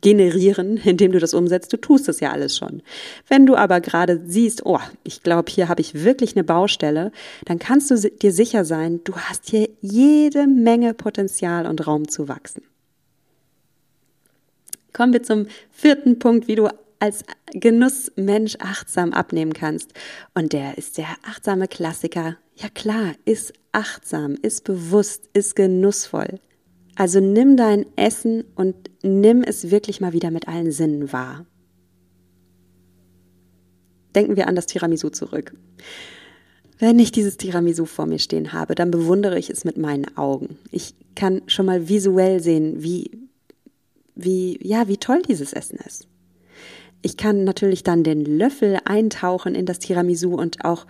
generieren, 0.00 0.76
indem 0.84 1.12
du 1.12 1.18
das 1.18 1.34
umsetzt. 1.34 1.72
Du 1.72 1.76
tust 1.76 2.08
es 2.08 2.20
ja 2.20 2.32
alles 2.32 2.56
schon. 2.56 2.82
Wenn 3.28 3.46
du 3.46 3.56
aber 3.56 3.80
gerade 3.80 4.22
siehst, 4.24 4.64
oh, 4.64 4.80
ich 5.04 5.22
glaube, 5.22 5.50
hier 5.50 5.68
habe 5.68 5.80
ich 5.80 6.04
wirklich 6.04 6.36
eine 6.36 6.44
Baustelle, 6.44 7.12
dann 7.44 7.58
kannst 7.58 7.90
du 7.90 7.96
dir 7.96 8.32
sicher 8.32 8.64
sein, 8.64 9.00
du 9.04 9.14
hast 9.16 9.50
hier 9.50 9.68
jede 9.80 10.46
Menge 10.46 10.94
Potenzial 10.94 11.66
und 11.66 11.86
Raum 11.86 12.08
zu 12.08 12.28
wachsen. 12.28 12.62
Kommen 14.92 15.12
wir 15.12 15.22
zum 15.22 15.46
vierten 15.70 16.18
Punkt, 16.18 16.48
wie 16.48 16.54
du 16.54 16.68
als 16.98 17.24
Genussmensch 17.52 18.56
achtsam 18.60 19.12
abnehmen 19.12 19.52
kannst. 19.52 19.92
Und 20.34 20.52
der 20.52 20.78
ist 20.78 20.98
der 20.98 21.08
achtsame 21.22 21.68
Klassiker. 21.68 22.36
Ja 22.54 22.68
klar, 22.70 23.12
ist 23.26 23.52
achtsam, 23.72 24.36
ist 24.40 24.64
bewusst, 24.64 25.28
ist 25.34 25.56
genussvoll. 25.56 26.40
Also 26.96 27.20
nimm 27.20 27.56
dein 27.56 27.84
Essen 27.96 28.44
und 28.56 28.74
nimm 29.02 29.42
es 29.42 29.70
wirklich 29.70 30.00
mal 30.00 30.14
wieder 30.14 30.30
mit 30.30 30.48
allen 30.48 30.72
Sinnen 30.72 31.12
wahr. 31.12 31.44
Denken 34.14 34.36
wir 34.36 34.48
an 34.48 34.56
das 34.56 34.66
Tiramisu 34.66 35.10
zurück. 35.10 35.54
Wenn 36.78 36.98
ich 36.98 37.12
dieses 37.12 37.36
Tiramisu 37.36 37.84
vor 37.84 38.06
mir 38.06 38.18
stehen 38.18 38.54
habe, 38.54 38.74
dann 38.74 38.90
bewundere 38.90 39.38
ich 39.38 39.50
es 39.50 39.64
mit 39.64 39.76
meinen 39.76 40.16
Augen. 40.16 40.58
Ich 40.70 40.94
kann 41.14 41.42
schon 41.46 41.66
mal 41.66 41.88
visuell 41.88 42.42
sehen, 42.42 42.82
wie, 42.82 43.10
wie, 44.14 44.58
ja, 44.62 44.88
wie 44.88 44.96
toll 44.96 45.20
dieses 45.22 45.52
Essen 45.52 45.78
ist. 45.86 46.08
Ich 47.02 47.18
kann 47.18 47.44
natürlich 47.44 47.82
dann 47.82 48.04
den 48.04 48.24
Löffel 48.24 48.78
eintauchen 48.86 49.54
in 49.54 49.66
das 49.66 49.78
Tiramisu 49.78 50.34
und 50.34 50.64
auch 50.64 50.86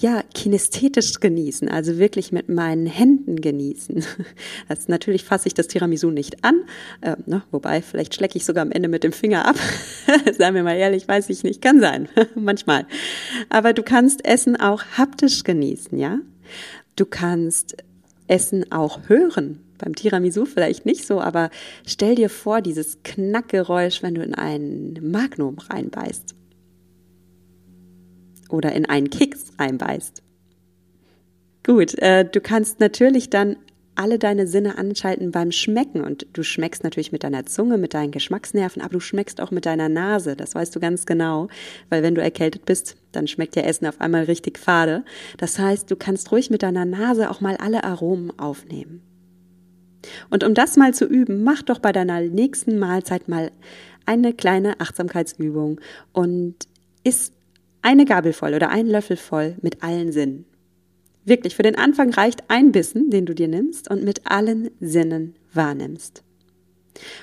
ja, 0.00 0.22
kinesthetisch 0.34 1.20
genießen, 1.20 1.68
also 1.68 1.98
wirklich 1.98 2.32
mit 2.32 2.48
meinen 2.48 2.86
Händen 2.86 3.40
genießen. 3.40 4.04
Also 4.68 4.84
natürlich 4.88 5.24
fasse 5.24 5.48
ich 5.48 5.54
das 5.54 5.66
Tiramisu 5.68 6.10
nicht 6.10 6.44
an, 6.44 6.62
äh, 7.00 7.16
ne, 7.26 7.42
wobei 7.50 7.82
vielleicht 7.82 8.14
schlecke 8.14 8.36
ich 8.36 8.44
sogar 8.44 8.62
am 8.62 8.70
Ende 8.70 8.88
mit 8.88 9.04
dem 9.04 9.12
Finger 9.12 9.46
ab. 9.46 9.56
Sagen 10.38 10.54
wir 10.54 10.62
mal 10.62 10.76
ehrlich, 10.76 11.06
weiß 11.08 11.28
ich 11.30 11.42
nicht, 11.42 11.60
kann 11.60 11.80
sein, 11.80 12.08
manchmal. 12.34 12.86
Aber 13.48 13.72
du 13.72 13.82
kannst 13.82 14.24
Essen 14.24 14.56
auch 14.56 14.82
haptisch 14.96 15.42
genießen, 15.44 15.98
ja? 15.98 16.20
Du 16.96 17.04
kannst 17.04 17.76
Essen 18.28 18.70
auch 18.70 19.00
hören. 19.08 19.60
Beim 19.78 19.94
Tiramisu 19.94 20.44
vielleicht 20.44 20.86
nicht 20.86 21.06
so, 21.06 21.20
aber 21.20 21.50
stell 21.86 22.14
dir 22.14 22.30
vor, 22.30 22.60
dieses 22.60 23.02
Knackgeräusch, 23.02 24.02
wenn 24.02 24.14
du 24.14 24.22
in 24.22 24.34
einen 24.34 25.10
Magnum 25.10 25.58
reinbeißt 25.58 26.34
oder 28.52 28.72
in 28.72 28.86
einen 28.86 29.10
Keks 29.10 29.52
reinbeißt. 29.58 30.22
Gut, 31.64 31.98
äh, 31.98 32.24
du 32.24 32.40
kannst 32.40 32.80
natürlich 32.80 33.30
dann 33.30 33.56
alle 33.94 34.18
deine 34.18 34.46
Sinne 34.46 34.78
anschalten 34.78 35.30
beim 35.30 35.52
Schmecken 35.52 36.00
und 36.02 36.26
du 36.32 36.42
schmeckst 36.42 36.84
natürlich 36.84 37.12
mit 37.12 37.22
deiner 37.22 37.44
Zunge, 37.44 37.76
mit 37.76 37.92
deinen 37.92 38.12
Geschmacksnerven, 38.12 38.80
aber 38.80 38.94
du 38.94 39.00
schmeckst 39.00 39.42
auch 39.42 39.50
mit 39.50 39.66
deiner 39.66 39.90
Nase, 39.90 40.36
das 40.36 40.54
weißt 40.54 40.74
du 40.74 40.80
ganz 40.80 41.04
genau, 41.04 41.48
weil 41.90 42.02
wenn 42.02 42.14
du 42.14 42.22
erkältet 42.22 42.64
bist, 42.64 42.96
dann 43.12 43.26
schmeckt 43.26 43.56
ja 43.56 43.62
Essen 43.62 43.86
auf 43.86 44.00
einmal 44.00 44.24
richtig 44.24 44.58
fade. 44.58 45.04
Das 45.36 45.58
heißt, 45.58 45.90
du 45.90 45.96
kannst 45.96 46.32
ruhig 46.32 46.48
mit 46.48 46.62
deiner 46.62 46.86
Nase 46.86 47.30
auch 47.30 47.42
mal 47.42 47.56
alle 47.56 47.84
Aromen 47.84 48.32
aufnehmen. 48.38 49.02
Und 50.30 50.44
um 50.44 50.54
das 50.54 50.76
mal 50.76 50.94
zu 50.94 51.04
üben, 51.04 51.44
mach 51.44 51.62
doch 51.62 51.78
bei 51.78 51.92
deiner 51.92 52.22
nächsten 52.22 52.78
Mahlzeit 52.78 53.28
mal 53.28 53.50
eine 54.06 54.32
kleine 54.32 54.80
Achtsamkeitsübung 54.80 55.78
und 56.12 56.54
iss 57.04 57.32
eine 57.82 58.04
Gabel 58.04 58.32
voll 58.32 58.54
oder 58.54 58.70
ein 58.70 58.86
Löffel 58.86 59.16
voll 59.16 59.56
mit 59.62 59.82
allen 59.82 60.12
Sinnen. 60.12 60.44
Wirklich, 61.24 61.54
für 61.54 61.62
den 61.62 61.76
Anfang 61.76 62.12
reicht 62.12 62.44
ein 62.48 62.72
Bissen, 62.72 63.10
den 63.10 63.26
du 63.26 63.34
dir 63.34 63.48
nimmst 63.48 63.90
und 63.90 64.04
mit 64.04 64.22
allen 64.30 64.70
Sinnen 64.80 65.36
wahrnimmst. 65.52 66.22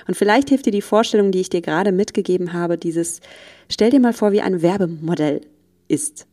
Und 0.06 0.14
vielleicht 0.14 0.48
hilft 0.48 0.66
dir 0.66 0.72
die 0.72 0.82
Vorstellung, 0.82 1.30
die 1.30 1.40
ich 1.40 1.50
dir 1.50 1.60
gerade 1.60 1.92
mitgegeben 1.92 2.52
habe, 2.52 2.78
dieses, 2.78 3.20
stell 3.68 3.90
dir 3.90 4.00
mal 4.00 4.12
vor, 4.12 4.32
wie 4.32 4.40
ein 4.40 4.62
Werbemodell 4.62 5.42
ist. 5.88 6.26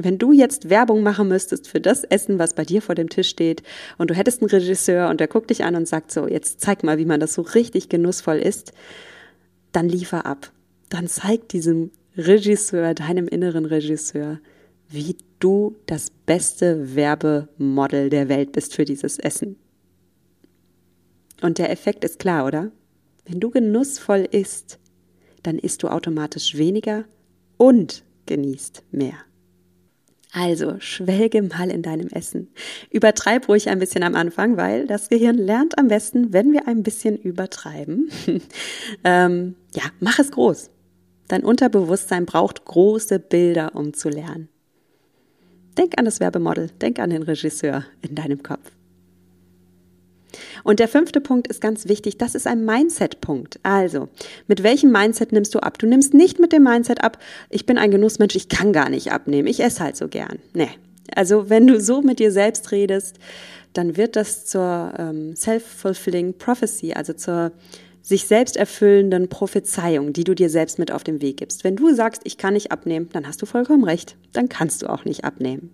Wenn 0.00 0.18
du 0.18 0.32
jetzt 0.32 0.70
Werbung 0.70 1.02
machen 1.02 1.28
müsstest 1.28 1.68
für 1.68 1.80
das 1.80 2.04
Essen, 2.04 2.38
was 2.38 2.54
bei 2.54 2.64
dir 2.64 2.80
vor 2.80 2.94
dem 2.94 3.08
Tisch 3.08 3.28
steht, 3.28 3.62
und 3.98 4.10
du 4.10 4.14
hättest 4.14 4.40
einen 4.40 4.50
Regisseur 4.50 5.10
und 5.10 5.20
der 5.20 5.28
guckt 5.28 5.50
dich 5.50 5.64
an 5.64 5.74
und 5.74 5.88
sagt 5.88 6.12
so, 6.12 6.26
jetzt 6.26 6.60
zeig 6.60 6.84
mal, 6.84 6.98
wie 6.98 7.04
man 7.04 7.20
das 7.20 7.34
so 7.34 7.42
richtig 7.42 7.88
genussvoll 7.88 8.38
isst, 8.38 8.72
dann 9.72 9.88
liefer 9.88 10.26
ab. 10.26 10.52
Dann 10.88 11.06
zeig 11.06 11.48
diesem 11.48 11.90
Regisseur, 12.26 12.94
deinem 12.94 13.28
inneren 13.28 13.64
Regisseur, 13.64 14.40
wie 14.88 15.16
du 15.38 15.76
das 15.86 16.10
beste 16.10 16.94
Werbemodel 16.94 18.10
der 18.10 18.28
Welt 18.28 18.52
bist 18.52 18.74
für 18.74 18.84
dieses 18.84 19.18
Essen. 19.18 19.56
Und 21.40 21.58
der 21.58 21.70
Effekt 21.70 22.04
ist 22.04 22.18
klar, 22.18 22.46
oder? 22.46 22.70
Wenn 23.24 23.40
du 23.40 23.50
genussvoll 23.50 24.28
isst, 24.30 24.78
dann 25.42 25.58
isst 25.58 25.82
du 25.82 25.88
automatisch 25.88 26.56
weniger 26.56 27.04
und 27.56 28.04
genießt 28.26 28.82
mehr. 28.90 29.14
Also 30.32 30.78
schwelge 30.78 31.42
mal 31.42 31.70
in 31.70 31.82
deinem 31.82 32.08
Essen. 32.08 32.48
Übertreib 32.90 33.48
ruhig 33.48 33.68
ein 33.68 33.80
bisschen 33.80 34.04
am 34.04 34.14
Anfang, 34.14 34.56
weil 34.56 34.86
das 34.86 35.08
Gehirn 35.08 35.36
lernt 35.36 35.76
am 35.78 35.88
besten, 35.88 36.32
wenn 36.32 36.52
wir 36.52 36.68
ein 36.68 36.82
bisschen 36.82 37.16
übertreiben. 37.16 38.10
ähm, 39.04 39.56
ja, 39.74 39.82
mach 39.98 40.18
es 40.20 40.30
groß. 40.30 40.70
Dein 41.30 41.44
Unterbewusstsein 41.44 42.26
braucht 42.26 42.64
große 42.64 43.20
Bilder, 43.20 43.76
um 43.76 43.94
zu 43.94 44.08
lernen. 44.08 44.48
Denk 45.78 45.96
an 45.96 46.04
das 46.04 46.18
Werbemodel, 46.18 46.70
denk 46.82 46.98
an 46.98 47.10
den 47.10 47.22
Regisseur 47.22 47.84
in 48.02 48.16
deinem 48.16 48.42
Kopf. 48.42 48.72
Und 50.64 50.80
der 50.80 50.88
fünfte 50.88 51.20
Punkt 51.20 51.46
ist 51.46 51.60
ganz 51.60 51.86
wichtig, 51.86 52.18
das 52.18 52.34
ist 52.34 52.48
ein 52.48 52.64
Mindset-Punkt. 52.64 53.60
Also, 53.62 54.08
mit 54.48 54.64
welchem 54.64 54.90
Mindset 54.90 55.30
nimmst 55.30 55.54
du 55.54 55.60
ab? 55.60 55.78
Du 55.78 55.86
nimmst 55.86 56.14
nicht 56.14 56.40
mit 56.40 56.52
dem 56.52 56.64
Mindset 56.64 57.04
ab, 57.04 57.16
ich 57.48 57.64
bin 57.64 57.78
ein 57.78 57.92
Genussmensch, 57.92 58.34
ich 58.34 58.48
kann 58.48 58.72
gar 58.72 58.88
nicht 58.88 59.12
abnehmen, 59.12 59.46
ich 59.46 59.60
esse 59.62 59.84
halt 59.84 59.96
so 59.96 60.08
gern. 60.08 60.40
Nee, 60.52 60.70
Also 61.14 61.48
wenn 61.48 61.68
du 61.68 61.80
so 61.80 62.02
mit 62.02 62.18
dir 62.18 62.32
selbst 62.32 62.72
redest, 62.72 63.20
dann 63.72 63.96
wird 63.96 64.16
das 64.16 64.46
zur 64.46 64.94
ähm, 64.98 65.36
self-fulfilling 65.36 66.38
prophecy, 66.38 66.92
also 66.92 67.12
zur 67.12 67.52
sich 68.02 68.26
selbst 68.26 68.56
erfüllenden 68.56 69.28
Prophezeiung, 69.28 70.12
die 70.12 70.24
du 70.24 70.34
dir 70.34 70.50
selbst 70.50 70.78
mit 70.78 70.90
auf 70.90 71.04
den 71.04 71.20
Weg 71.20 71.38
gibst. 71.38 71.64
Wenn 71.64 71.76
du 71.76 71.94
sagst, 71.94 72.22
ich 72.24 72.38
kann 72.38 72.54
nicht 72.54 72.72
abnehmen, 72.72 73.08
dann 73.12 73.26
hast 73.26 73.42
du 73.42 73.46
vollkommen 73.46 73.84
recht. 73.84 74.16
Dann 74.32 74.48
kannst 74.48 74.82
du 74.82 74.88
auch 74.88 75.04
nicht 75.04 75.24
abnehmen. 75.24 75.70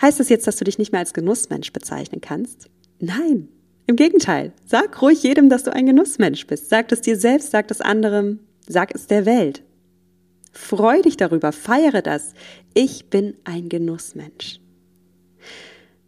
Heißt 0.00 0.20
das 0.20 0.28
jetzt, 0.28 0.46
dass 0.46 0.56
du 0.56 0.64
dich 0.64 0.78
nicht 0.78 0.92
mehr 0.92 1.00
als 1.00 1.14
Genussmensch 1.14 1.72
bezeichnen 1.72 2.20
kannst? 2.20 2.68
Nein. 2.98 3.48
Im 3.86 3.96
Gegenteil. 3.96 4.52
Sag 4.64 5.02
ruhig 5.02 5.22
jedem, 5.22 5.50
dass 5.50 5.64
du 5.64 5.72
ein 5.72 5.86
Genussmensch 5.86 6.46
bist. 6.46 6.70
Sag 6.70 6.90
es 6.90 7.02
dir 7.02 7.18
selbst, 7.18 7.50
sag 7.50 7.70
es 7.70 7.80
anderem, 7.80 8.40
sag 8.66 8.94
es 8.94 9.06
der 9.06 9.26
Welt. 9.26 9.62
Freu 10.52 11.02
dich 11.02 11.16
darüber, 11.16 11.52
feiere 11.52 12.00
das. 12.00 12.32
Ich 12.72 13.10
bin 13.10 13.34
ein 13.44 13.68
Genussmensch. 13.68 14.60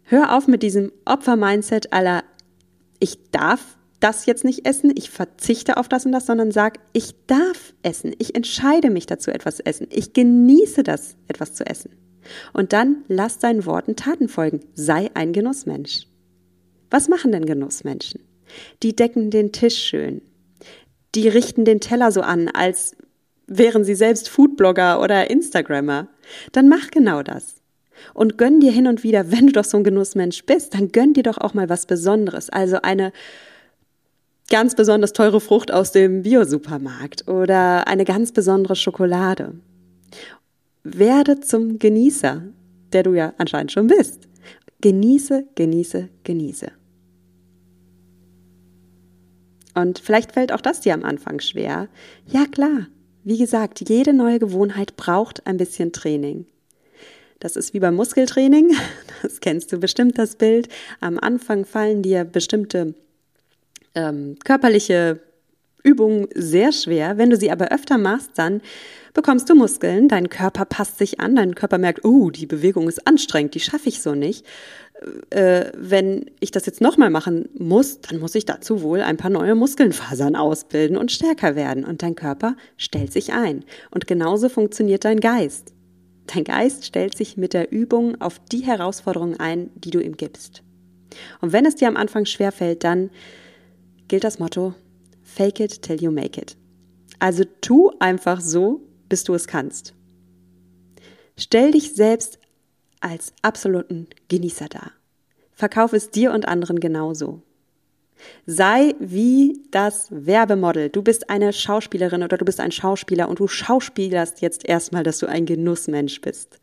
Hör 0.03 0.35
auf 0.35 0.47
mit 0.47 0.63
diesem 0.63 0.91
Opfer-Mindset 1.05 1.91
aller, 1.91 2.23
ich 2.99 3.29
darf 3.31 3.76
das 3.99 4.25
jetzt 4.25 4.43
nicht 4.43 4.67
essen, 4.67 4.91
ich 4.95 5.09
verzichte 5.09 5.77
auf 5.77 5.89
das 5.89 6.05
und 6.05 6.11
das, 6.11 6.25
sondern 6.25 6.51
sag, 6.51 6.79
ich 6.93 7.15
darf 7.25 7.73
essen, 7.83 8.13
ich 8.19 8.35
entscheide 8.35 8.89
mich 8.89 9.05
dazu, 9.05 9.31
etwas 9.31 9.57
zu 9.57 9.65
essen, 9.65 9.87
ich 9.89 10.13
genieße 10.13 10.83
das, 10.83 11.15
etwas 11.27 11.53
zu 11.53 11.65
essen. 11.65 11.91
Und 12.53 12.73
dann 12.73 13.03
lass 13.07 13.39
deinen 13.39 13.65
Worten 13.65 13.95
Taten 13.95 14.27
folgen, 14.27 14.59
sei 14.73 15.09
ein 15.13 15.33
Genussmensch. 15.33 16.07
Was 16.89 17.09
machen 17.09 17.31
denn 17.31 17.45
Genussmenschen? 17.45 18.21
Die 18.83 18.95
decken 18.95 19.31
den 19.31 19.51
Tisch 19.51 19.77
schön. 19.77 20.21
Die 21.15 21.27
richten 21.27 21.65
den 21.65 21.79
Teller 21.79 22.11
so 22.11 22.21
an, 22.21 22.49
als 22.49 22.95
wären 23.47 23.83
sie 23.83 23.95
selbst 23.95 24.29
Foodblogger 24.29 25.01
oder 25.01 25.29
Instagrammer. 25.29 26.09
Dann 26.51 26.69
mach 26.69 26.91
genau 26.91 27.23
das. 27.23 27.55
Und 28.13 28.37
gönn 28.37 28.59
dir 28.59 28.71
hin 28.71 28.87
und 28.87 29.03
wieder, 29.03 29.31
wenn 29.31 29.47
du 29.47 29.53
doch 29.53 29.63
so 29.63 29.77
ein 29.77 29.83
Genussmensch 29.83 30.45
bist, 30.45 30.75
dann 30.75 30.91
gönn 30.91 31.13
dir 31.13 31.23
doch 31.23 31.39
auch 31.39 31.53
mal 31.53 31.69
was 31.69 31.87
Besonderes. 31.87 32.49
Also 32.49 32.81
eine 32.83 33.11
ganz 34.49 34.75
besonders 34.75 35.13
teure 35.13 35.39
Frucht 35.41 35.71
aus 35.71 35.91
dem 35.91 36.23
Biosupermarkt 36.23 37.27
oder 37.27 37.87
eine 37.87 38.05
ganz 38.05 38.31
besondere 38.31 38.75
Schokolade. 38.75 39.55
Werde 40.83 41.39
zum 41.39 41.79
Genießer, 41.79 42.43
der 42.93 43.03
du 43.03 43.13
ja 43.13 43.33
anscheinend 43.37 43.71
schon 43.71 43.87
bist. 43.87 44.27
Genieße, 44.81 45.45
genieße, 45.55 46.09
genieße. 46.23 46.71
Und 49.75 49.99
vielleicht 49.99 50.31
fällt 50.31 50.51
auch 50.51 50.61
das 50.61 50.81
dir 50.81 50.93
am 50.93 51.03
Anfang 51.03 51.39
schwer. 51.39 51.87
Ja 52.25 52.45
klar, 52.45 52.87
wie 53.23 53.37
gesagt, 53.37 53.89
jede 53.89 54.13
neue 54.13 54.39
Gewohnheit 54.39 54.95
braucht 54.95 55.45
ein 55.45 55.57
bisschen 55.57 55.91
Training. 55.91 56.45
Das 57.39 57.55
ist 57.55 57.73
wie 57.73 57.79
beim 57.79 57.95
Muskeltraining. 57.95 58.75
Das 59.23 59.39
kennst 59.39 59.73
du 59.73 59.79
bestimmt, 59.79 60.19
das 60.19 60.35
Bild. 60.35 60.69
Am 60.99 61.17
Anfang 61.17 61.65
fallen 61.65 62.03
dir 62.03 62.23
bestimmte 62.23 62.93
ähm, 63.97 64.37
körperliche 64.43 65.19
Übungen 65.83 66.27
sehr 66.35 66.71
schwer. 66.71 67.17
Wenn 67.17 67.29
du 67.29 67.37
sie 67.37 67.51
aber 67.51 67.71
öfter 67.71 67.97
machst, 67.97 68.31
dann 68.35 68.61
bekommst 69.13 69.49
du 69.49 69.55
Muskeln, 69.55 70.07
dein 70.07 70.29
Körper 70.29 70.65
passt 70.65 70.99
sich 70.99 71.19
an, 71.19 71.35
dein 71.35 71.55
Körper 71.55 71.79
merkt, 71.79 72.05
oh, 72.05 72.29
die 72.29 72.45
Bewegung 72.45 72.87
ist 72.87 73.07
anstrengend, 73.07 73.55
die 73.55 73.59
schaffe 73.59 73.89
ich 73.89 74.01
so 74.01 74.13
nicht. 74.13 74.45
Äh, 75.29 75.71
wenn 75.75 76.29
ich 76.39 76.51
das 76.51 76.65
jetzt 76.65 76.81
nochmal 76.81 77.09
machen 77.09 77.49
muss, 77.57 78.01
dann 78.01 78.19
muss 78.19 78.35
ich 78.35 78.45
dazu 78.45 78.81
wohl 78.81 79.01
ein 79.01 79.17
paar 79.17 79.31
neue 79.31 79.55
Muskelfasern 79.55 80.35
ausbilden 80.35 80.97
und 80.97 81.11
stärker 81.11 81.55
werden. 81.55 81.83
Und 81.83 82.03
dein 82.03 82.15
Körper 82.15 82.55
stellt 82.77 83.11
sich 83.11 83.33
ein. 83.33 83.63
Und 83.89 84.07
genauso 84.07 84.49
funktioniert 84.49 85.05
dein 85.05 85.19
Geist. 85.19 85.73
Dein 86.27 86.43
Geist 86.43 86.85
stellt 86.85 87.15
sich 87.17 87.37
mit 87.37 87.53
der 87.53 87.71
Übung 87.71 88.19
auf 88.21 88.39
die 88.51 88.59
Herausforderungen 88.59 89.39
ein, 89.39 89.69
die 89.75 89.91
du 89.91 89.99
ihm 89.99 90.17
gibst. 90.17 90.61
Und 91.41 91.53
wenn 91.53 91.65
es 91.65 91.75
dir 91.75 91.87
am 91.87 91.97
Anfang 91.97 92.25
schwerfällt, 92.25 92.83
dann 92.83 93.09
gilt 94.07 94.23
das 94.23 94.39
Motto 94.39 94.73
Fake 95.23 95.59
it 95.59 95.81
till 95.81 96.01
you 96.01 96.09
make 96.09 96.39
it. 96.39 96.55
Also 97.19 97.43
tu 97.61 97.91
einfach 97.99 98.41
so, 98.41 98.81
bis 99.09 99.23
du 99.23 99.33
es 99.33 99.45
kannst. 99.45 99.93
Stell 101.37 101.71
dich 101.71 101.93
selbst 101.93 102.39
als 103.01 103.33
absoluten 103.41 104.07
Genießer 104.29 104.67
dar. 104.69 104.91
Verkauf 105.53 105.93
es 105.93 106.09
dir 106.09 106.31
und 106.31 106.47
anderen 106.47 106.79
genauso. 106.79 107.41
Sei 108.45 108.95
wie 108.99 109.61
das 109.69 110.07
Werbemodel. 110.09 110.89
Du 110.89 111.03
bist 111.03 111.29
eine 111.29 111.53
Schauspielerin 111.53 112.23
oder 112.23 112.37
du 112.37 112.45
bist 112.45 112.59
ein 112.59 112.71
Schauspieler 112.71 113.29
und 113.29 113.39
du 113.39 113.47
schauspielerst 113.47 114.41
jetzt 114.41 114.65
erstmal, 114.65 115.03
dass 115.03 115.19
du 115.19 115.27
ein 115.27 115.45
Genussmensch 115.45 116.21
bist. 116.21 116.59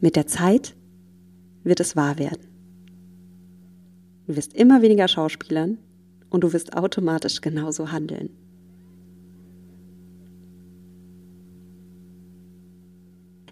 Mit 0.00 0.16
der 0.16 0.26
Zeit 0.26 0.74
wird 1.62 1.78
es 1.78 1.94
wahr 1.94 2.18
werden. 2.18 2.49
Du 4.30 4.36
wirst 4.36 4.54
immer 4.54 4.80
weniger 4.80 5.08
Schauspielern 5.08 5.78
und 6.30 6.44
du 6.44 6.52
wirst 6.52 6.76
automatisch 6.76 7.40
genauso 7.40 7.90
handeln. 7.90 8.30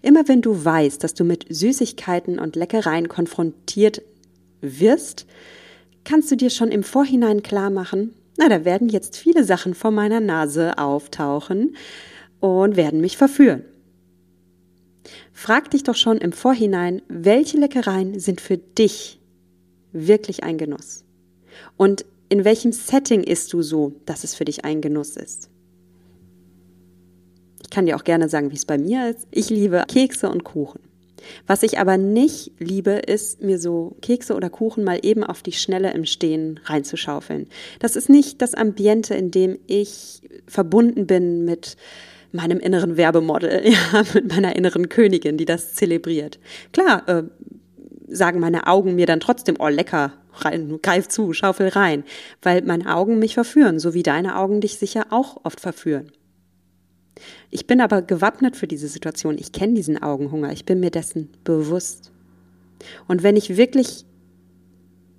Immer 0.01 0.25
wenn 0.29 0.41
du 0.41 0.63
weißt, 0.63 1.03
dass 1.03 1.13
du 1.13 1.25
mit 1.25 1.45
Süßigkeiten 1.49 2.39
und 2.39 2.55
Leckereien 2.55 3.09
konfrontiert 3.09 4.01
wirst, 4.61 5.25
kannst 6.05 6.31
du 6.31 6.37
dir 6.37 6.49
schon 6.49 6.71
im 6.71 6.83
Vorhinein 6.83 7.43
klar 7.43 7.71
machen, 7.71 8.13
na, 8.37 8.47
da 8.47 8.63
werden 8.63 8.87
jetzt 8.87 9.17
viele 9.17 9.43
Sachen 9.43 9.73
vor 9.73 9.91
meiner 9.91 10.21
Nase 10.21 10.77
auftauchen 10.77 11.75
und 12.39 12.77
werden 12.77 13.01
mich 13.01 13.17
verführen. 13.17 13.65
Frag 15.33 15.71
dich 15.71 15.83
doch 15.83 15.95
schon 15.95 16.19
im 16.19 16.31
Vorhinein, 16.31 17.01
welche 17.09 17.57
Leckereien 17.57 18.17
sind 18.21 18.39
für 18.39 18.55
dich 18.57 19.18
wirklich 19.91 20.43
ein 20.43 20.57
Genuss? 20.57 21.03
Und 21.77 22.05
in 22.29 22.45
welchem 22.45 22.71
Setting 22.71 23.23
isst 23.23 23.53
du 23.53 23.61
so, 23.61 23.93
dass 24.05 24.23
es 24.23 24.35
für 24.35 24.45
dich 24.45 24.65
ein 24.65 24.81
Genuss 24.81 25.17
ist? 25.17 25.49
Ich 27.63 27.69
kann 27.69 27.85
dir 27.85 27.95
auch 27.95 28.03
gerne 28.03 28.29
sagen, 28.29 28.51
wie 28.51 28.55
es 28.55 28.65
bei 28.65 28.77
mir 28.77 29.09
ist. 29.09 29.27
Ich 29.31 29.49
liebe 29.49 29.83
Kekse 29.87 30.29
und 30.29 30.43
Kuchen. 30.43 30.79
Was 31.47 31.63
ich 31.63 31.79
aber 31.79 31.97
nicht 31.97 32.51
liebe, 32.59 32.91
ist 32.91 33.41
mir 33.41 33.59
so 33.59 33.95
Kekse 34.01 34.35
oder 34.35 34.49
Kuchen 34.49 34.83
mal 34.83 34.99
eben 35.03 35.23
auf 35.23 35.41
die 35.41 35.51
Schnelle 35.51 35.93
im 35.93 36.05
Stehen 36.05 36.59
reinzuschaufeln. 36.65 37.47
Das 37.79 37.95
ist 37.95 38.09
nicht 38.09 38.41
das 38.41 38.55
Ambiente, 38.55 39.15
in 39.15 39.31
dem 39.31 39.59
ich 39.67 40.21
verbunden 40.47 41.07
bin 41.07 41.45
mit 41.45 41.75
meinem 42.31 42.59
inneren 42.59 42.97
Werbemodel, 42.97 43.61
ja, 43.65 44.03
mit 44.13 44.29
meiner 44.29 44.55
inneren 44.55 44.89
Königin, 44.89 45.37
die 45.37 45.45
das 45.45 45.73
zelebriert. 45.73 46.39
Klar, 46.71 47.07
äh, 47.07 47.23
sagen 48.09 48.39
meine 48.39 48.67
Augen 48.67 48.95
mir 48.95 49.05
dann 49.05 49.19
trotzdem, 49.19 49.55
oh 49.59 49.67
lecker, 49.67 50.13
rein, 50.33 50.79
greif 50.81 51.07
zu, 51.07 51.33
schaufel 51.33 51.69
rein, 51.69 52.03
weil 52.41 52.61
meine 52.61 52.95
Augen 52.95 53.19
mich 53.19 53.33
verführen, 53.33 53.79
so 53.79 53.93
wie 53.93 54.03
deine 54.03 54.37
Augen 54.37 54.61
dich 54.61 54.77
sicher 54.77 55.07
auch 55.09 55.43
oft 55.43 55.59
verführen. 55.59 56.11
Ich 57.49 57.67
bin 57.67 57.81
aber 57.81 58.01
gewappnet 58.01 58.55
für 58.55 58.67
diese 58.67 58.87
Situation. 58.87 59.37
Ich 59.37 59.51
kenne 59.51 59.73
diesen 59.73 60.01
Augenhunger. 60.01 60.51
Ich 60.51 60.65
bin 60.65 60.79
mir 60.79 60.91
dessen 60.91 61.29
bewusst. 61.43 62.11
Und 63.07 63.23
wenn 63.23 63.35
ich 63.35 63.57
wirklich 63.57 64.05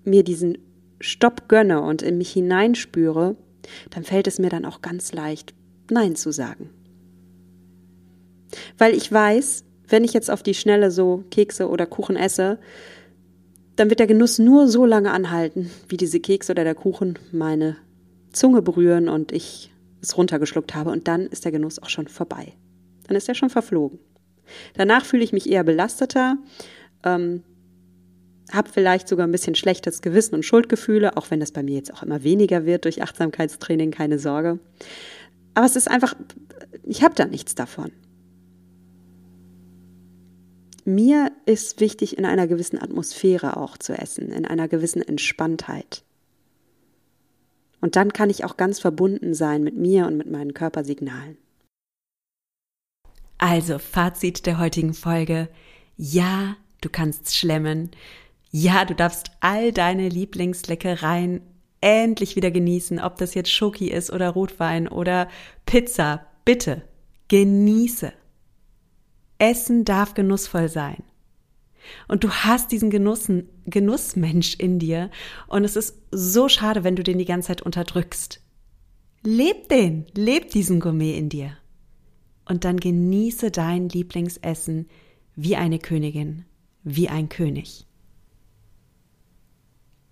mir 0.05 0.24
diesen 0.24 0.59
Stopp 1.00 1.48
gönne 1.48 1.83
und 1.83 2.03
in 2.03 2.18
mich 2.18 2.33
hineinspüre, 2.33 3.37
dann 3.90 4.05
fällt 4.05 4.26
es 4.26 4.38
mir 4.38 4.48
dann 4.48 4.64
auch 4.64 4.81
ganz 4.81 5.12
leicht, 5.12 5.55
Nein 5.90 6.16
zu 6.16 6.33
sagen. 6.33 6.70
Weil 8.79 8.94
ich 8.94 9.11
weiß, 9.11 9.64
wenn 9.90 10.05
ich 10.05 10.12
jetzt 10.12 10.31
auf 10.31 10.42
die 10.42 10.55
Schnelle 10.55 10.90
so 10.90 11.24
Kekse 11.31 11.68
oder 11.68 11.87
Kuchen 11.87 12.16
esse, 12.16 12.59
dann 13.76 13.90
wird 13.90 14.00
der 14.00 14.07
Genuss 14.07 14.38
nur 14.38 14.68
so 14.68 14.87
lange 14.87 15.11
anhalten, 15.11 15.70
wie 15.88 15.96
diese 15.96 16.20
Kekse 16.20 16.53
oder 16.53 16.64
der 16.64 16.74
Kuchen 16.74 17.18
meine 17.33 17.76
Zunge 18.33 18.62
berühren 18.62 19.09
und 19.09 19.33
ich 19.33 19.72
es 20.03 20.16
runtergeschluckt 20.16 20.74
habe 20.74 20.90
und 20.90 21.09
dann 21.09 21.26
ist 21.26 21.44
der 21.44 21.53
Genuss 21.53 21.79
auch 21.79 21.88
schon 21.88 22.09
vorbei. 22.09 22.53
Dann 23.07 23.16
ist 23.16 23.29
er 23.29 23.35
schon 23.35 23.50
verflogen. 23.50 23.98
Danach 24.74 25.05
fühle 25.05 25.24
ich 25.24 25.33
mich 25.33 25.48
eher 25.48 25.64
belasteter, 25.64 26.37
ähm, 27.05 27.42
habe 28.53 28.68
vielleicht 28.68 29.09
sogar 29.09 29.26
ein 29.26 29.33
bisschen 29.33 29.55
schlechtes 29.55 30.03
Gewissen 30.03 30.35
und 30.35 30.44
Schuldgefühle, 30.44 31.16
auch 31.16 31.31
wenn 31.31 31.40
das 31.40 31.53
bei 31.53 31.62
mir 31.62 31.76
jetzt 31.76 31.92
auch 31.94 32.03
immer 32.03 32.24
weniger 32.24 32.66
wird 32.66 32.85
durch 32.85 33.03
Achtsamkeitstraining, 33.03 33.90
keine 33.90 34.18
Sorge. 34.18 34.59
Aber 35.55 35.66
es 35.66 35.76
ist 35.76 35.90
einfach, 35.90 36.14
ich 36.85 37.03
habe 37.03 37.14
da 37.14 37.26
nichts 37.26 37.55
davon. 37.55 37.92
Mir 40.94 41.31
ist 41.46 41.81
wichtig, 41.81 42.18
in 42.18 42.24
einer 42.24 42.48
gewissen 42.48 42.81
Atmosphäre 42.81 43.57
auch 43.57 43.79
zu 43.79 43.92
essen, 43.92 44.33
in 44.33 44.44
einer 44.44 44.66
gewissen 44.66 45.03
Entspanntheit. 45.03 46.03
Und 47.81 47.94
dann 47.94 48.12
kann 48.12 48.29
ich 48.29 48.44
auch 48.44 48.57
ganz 48.57 48.81
verbunden 48.81 49.33
sein 49.33 49.62
mit 49.62 49.76
mir 49.76 50.07
und 50.07 50.16
mit 50.16 50.29
meinen 50.29 50.53
Körpersignalen. 50.53 51.38
Also, 53.38 53.79
Fazit 53.79 54.46
der 54.46 54.59
heutigen 54.59 54.92
Folge. 54.92 55.48
Ja, 55.96 56.57
du 56.81 56.88
kannst 56.88 57.37
schlemmen. 57.37 57.90
Ja, 58.50 58.85
du 58.85 58.94
darfst 58.96 59.31
all 59.38 59.72
deine 59.72 60.09
Lieblingsleckereien 60.09 61.40
endlich 61.81 62.35
wieder 62.35 62.50
genießen, 62.50 62.98
ob 62.98 63.16
das 63.16 63.35
jetzt 63.35 63.53
Schoki 63.53 63.90
ist 63.90 64.11
oder 64.12 64.31
Rotwein 64.31 64.88
oder 64.88 65.29
Pizza. 65.66 66.26
Bitte, 66.44 66.83
genieße. 67.29 68.12
Essen 69.40 69.85
darf 69.85 70.14
genussvoll 70.14 70.68
sein. 70.68 71.03
Und 72.09 72.24
du 72.24 72.31
hast 72.31 72.72
diesen 72.72 72.90
Genussen, 72.90 73.48
Genussmensch 73.66 74.55
in 74.55 74.79
dir 74.79 75.11
und 75.48 75.64
es 75.64 75.76
ist 75.76 75.96
so 76.11 76.48
schade, 76.48 76.85
wenn 76.85 76.94
du 76.94 77.03
den 77.03 77.18
die 77.18 77.24
ganze 77.24 77.48
Zeit 77.48 77.62
unterdrückst. 77.62 78.40
Leb 79.22 79.68
den, 79.68 80.07
leb 80.14 80.50
diesen 80.50 80.81
Gourmet 80.81 81.16
in 81.16 81.29
dir. 81.29 81.57
Und 82.46 82.64
dann 82.64 82.79
genieße 82.79 83.50
dein 83.50 83.88
Lieblingsessen 83.88 84.88
wie 85.37 85.57
eine 85.57 85.79
Königin, 85.79 86.44
wie 86.83 87.09
ein 87.09 87.29
König. 87.29 87.87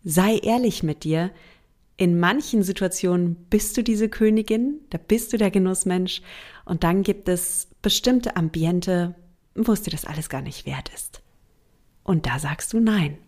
Sei 0.05 0.39
ehrlich 0.39 0.83
mit 0.83 1.05
dir. 1.05 1.31
In 1.97 2.21
manchen 2.21 2.63
Situationen 2.63 3.35
bist 3.51 3.77
du 3.77 3.83
diese 3.83 4.09
Königin, 4.09 4.79
da 4.91 4.99
bist 4.99 5.33
du 5.33 5.37
der 5.37 5.51
Genussmensch 5.51 6.23
und 6.65 6.85
dann 6.85 7.03
gibt 7.03 7.29
es 7.29 7.68
bestimmte 7.83 8.37
Ambiente, 8.37 9.15
wo 9.55 9.73
es 9.73 9.83
dir 9.83 9.91
das 9.91 10.05
alles 10.05 10.29
gar 10.29 10.43
nicht 10.43 10.67
wert 10.67 10.91
ist. 10.95 11.23
Und 12.03 12.27
da 12.27 12.39
sagst 12.39 12.73
du 12.73 12.81
Nein. 12.81 13.19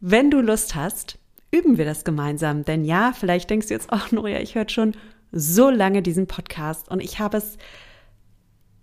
Wenn 0.00 0.30
du 0.30 0.40
Lust 0.40 0.74
hast, 0.74 1.18
üben 1.50 1.78
wir 1.78 1.84
das 1.84 2.04
gemeinsam. 2.04 2.64
Denn 2.64 2.84
ja, 2.84 3.12
vielleicht 3.12 3.50
denkst 3.50 3.68
du 3.68 3.74
jetzt, 3.74 3.88
ach 3.90 4.12
Noria, 4.12 4.40
ich 4.40 4.54
höre 4.54 4.68
schon 4.68 4.94
so 5.32 5.70
lange 5.70 6.02
diesen 6.02 6.26
Podcast 6.26 6.88
und 6.88 7.00
ich 7.00 7.18
habe 7.18 7.36
es 7.36 7.58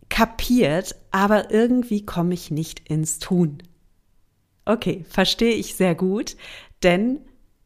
kapiert, 0.09 0.95
aber 1.11 1.51
irgendwie 1.51 2.05
komme 2.05 2.33
ich 2.33 2.51
nicht 2.51 2.89
ins 2.89 3.19
Tun. 3.19 3.63
Okay, 4.65 5.05
verstehe 5.09 5.55
ich 5.55 5.75
sehr 5.75 5.95
gut, 5.95 6.35
denn 6.83 7.21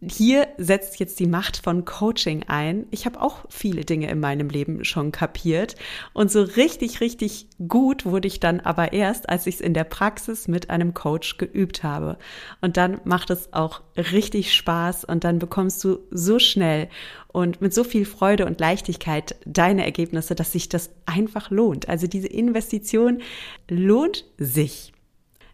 hier 0.10 0.48
setzt 0.58 1.00
jetzt 1.00 1.20
die 1.20 1.28
Macht 1.28 1.58
von 1.58 1.86
Coaching 1.86 2.44
ein. 2.48 2.88
Ich 2.90 3.06
habe 3.06 3.22
auch 3.22 3.46
viele 3.50 3.86
Dinge 3.86 4.10
in 4.10 4.20
meinem 4.20 4.50
Leben 4.50 4.84
schon 4.84 5.12
kapiert 5.12 5.76
und 6.14 6.32
so 6.32 6.42
richtig, 6.42 7.02
richtig 7.02 7.48
gut 7.68 8.06
wurde 8.06 8.28
ich 8.28 8.40
dann 8.40 8.62
aber 8.62 8.94
erst, 8.94 9.30
als 9.30 9.46
ich 9.46 9.56
es 9.56 9.62
in 9.62 9.76
der 9.76 9.84
Praxis 9.84 10.48
mit 10.48 10.72
einem 10.72 10.96
Coach 10.96 11.38
geübt 11.38 11.84
habe. 11.84 12.18
Und 12.62 12.78
dann 12.78 13.00
macht 13.04 13.30
es 13.30 13.54
auch 13.54 13.82
richtig 13.96 14.56
Spaß 14.56 15.06
und 15.06 15.24
dann 15.24 15.38
bekommst 15.38 15.84
du 15.84 16.00
so 16.10 16.40
schnell 16.40 16.90
und 17.28 17.62
mit 17.62 17.72
so 17.72 17.84
viel 17.84 18.06
Freude 18.06 18.48
und 18.48 18.60
Leichtigkeit 18.60 19.36
deine 19.46 19.86
Ergebnisse, 19.86 20.34
dass 20.34 20.52
sich 20.52 20.68
das 20.68 20.90
einfach 21.06 21.52
lohnt. 21.52 21.90
Also 21.90 22.08
diese 22.08 22.28
Investition 22.28 23.22
lohnt 23.70 24.26
sich. 24.40 24.94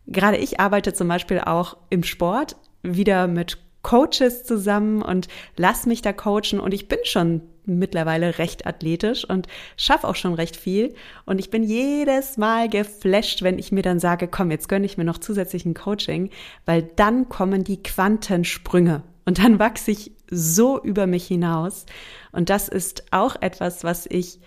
Gerade 0.05 0.38
ich 0.38 0.62
arbeite 0.62 0.93
zum 0.93 1.10
Beispiel 1.10 1.41
auch 1.41 1.75
im 1.89 2.03
Sport 2.03 2.55
wieder 2.81 3.27
mit 3.27 3.57
Coaches 3.88 4.43
zusammen 4.43 5.02
und 5.02 5.30
lass 5.56 5.86
mich 5.86 6.02
da 6.02 6.12
coachen. 6.12 6.60
Und 6.60 6.73
ich 6.73 6.89
bin 6.89 7.00
schon 7.04 7.41
mittlerweile 7.63 8.38
recht 8.38 8.67
athletisch 8.67 9.23
und 9.23 9.47
schaffe 9.78 10.10
auch 10.10 10.15
schon 10.15 10.34
recht 10.34 10.58
viel. 10.58 10.93
Und 11.26 11.39
ich 11.39 11.50
bin 11.50 11.63
jedes 11.63 12.36
Mal 12.36 12.67
geflasht, 12.67 13.43
wenn 13.43 13.58
ich 13.58 13.71
mir 13.71 13.84
dann 13.84 14.02
sage, 14.02 14.28
komm, 14.28 14.52
jetzt 14.52 14.67
gönne 14.67 14.86
ich 14.86 14.97
mir 14.97 15.06
noch 15.06 15.19
zusätzlichen 15.19 15.73
Coaching, 15.73 16.32
weil 16.65 16.84
dann 16.84 17.30
kommen 17.30 17.63
die 17.63 17.82
Quantensprünge. 17.82 19.04
Und 19.23 19.39
dann 19.39 19.58
wachse 19.58 19.91
ich 19.91 20.12
so 20.30 20.84
über 20.84 21.08
mich 21.08 21.26
hinaus. 21.26 21.86
Und 22.34 22.50
das 22.50 22.67
ist 22.67 23.06
auch 23.12 23.38
etwas, 23.39 23.86
was 23.86 24.06
ich 24.06 24.41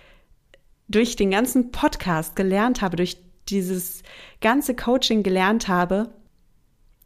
durch 0.87 1.17
den 1.17 1.31
ganzen 1.31 1.71
Podcast 1.71 2.37
gelernt 2.37 2.83
habe, 2.83 2.97
durch 2.97 3.17
dieses 3.49 4.03
ganze 4.43 4.77
Coaching 4.77 5.23
gelernt 5.23 5.67
habe, 5.67 6.11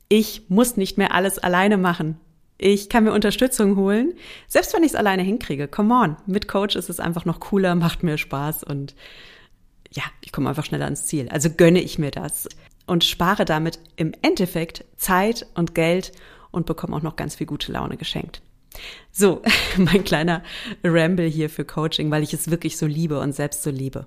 ich 0.08 0.50
muss 0.50 0.76
nicht 0.76 0.98
mehr 0.98 1.14
alles 1.14 1.38
alleine 1.38 1.76
machen. 1.76 2.18
Ich 2.56 2.88
kann 2.88 3.04
mir 3.04 3.12
Unterstützung 3.12 3.76
holen, 3.76 4.14
selbst 4.46 4.74
wenn 4.74 4.84
ich 4.84 4.92
es 4.92 4.96
alleine 4.96 5.22
hinkriege. 5.22 5.68
Come 5.68 5.94
on, 5.94 6.16
mit 6.26 6.48
Coach 6.48 6.76
ist 6.76 6.88
es 6.88 7.00
einfach 7.00 7.24
noch 7.24 7.40
cooler, 7.40 7.74
macht 7.74 8.02
mir 8.02 8.18
Spaß 8.18 8.64
und 8.64 8.94
ja, 9.90 10.02
ich 10.22 10.32
komme 10.32 10.48
einfach 10.48 10.64
schneller 10.64 10.86
ans 10.86 11.06
Ziel. 11.06 11.28
Also 11.28 11.50
gönne 11.50 11.80
ich 11.80 11.98
mir 11.98 12.10
das 12.10 12.48
und 12.86 13.04
spare 13.04 13.44
damit 13.44 13.78
im 13.96 14.12
Endeffekt 14.22 14.84
Zeit 14.96 15.46
und 15.54 15.74
Geld 15.74 16.12
und 16.50 16.66
bekomme 16.66 16.96
auch 16.96 17.02
noch 17.02 17.16
ganz 17.16 17.36
viel 17.36 17.46
gute 17.46 17.72
Laune 17.72 17.96
geschenkt. 17.96 18.42
So, 19.12 19.42
mein 19.76 20.04
kleiner 20.04 20.42
Ramble 20.82 21.26
hier 21.26 21.50
für 21.50 21.64
Coaching, 21.64 22.10
weil 22.10 22.22
ich 22.22 22.34
es 22.34 22.50
wirklich 22.50 22.76
so 22.76 22.86
liebe 22.86 23.20
und 23.20 23.32
selbst 23.32 23.62
so 23.62 23.70
liebe. 23.70 24.06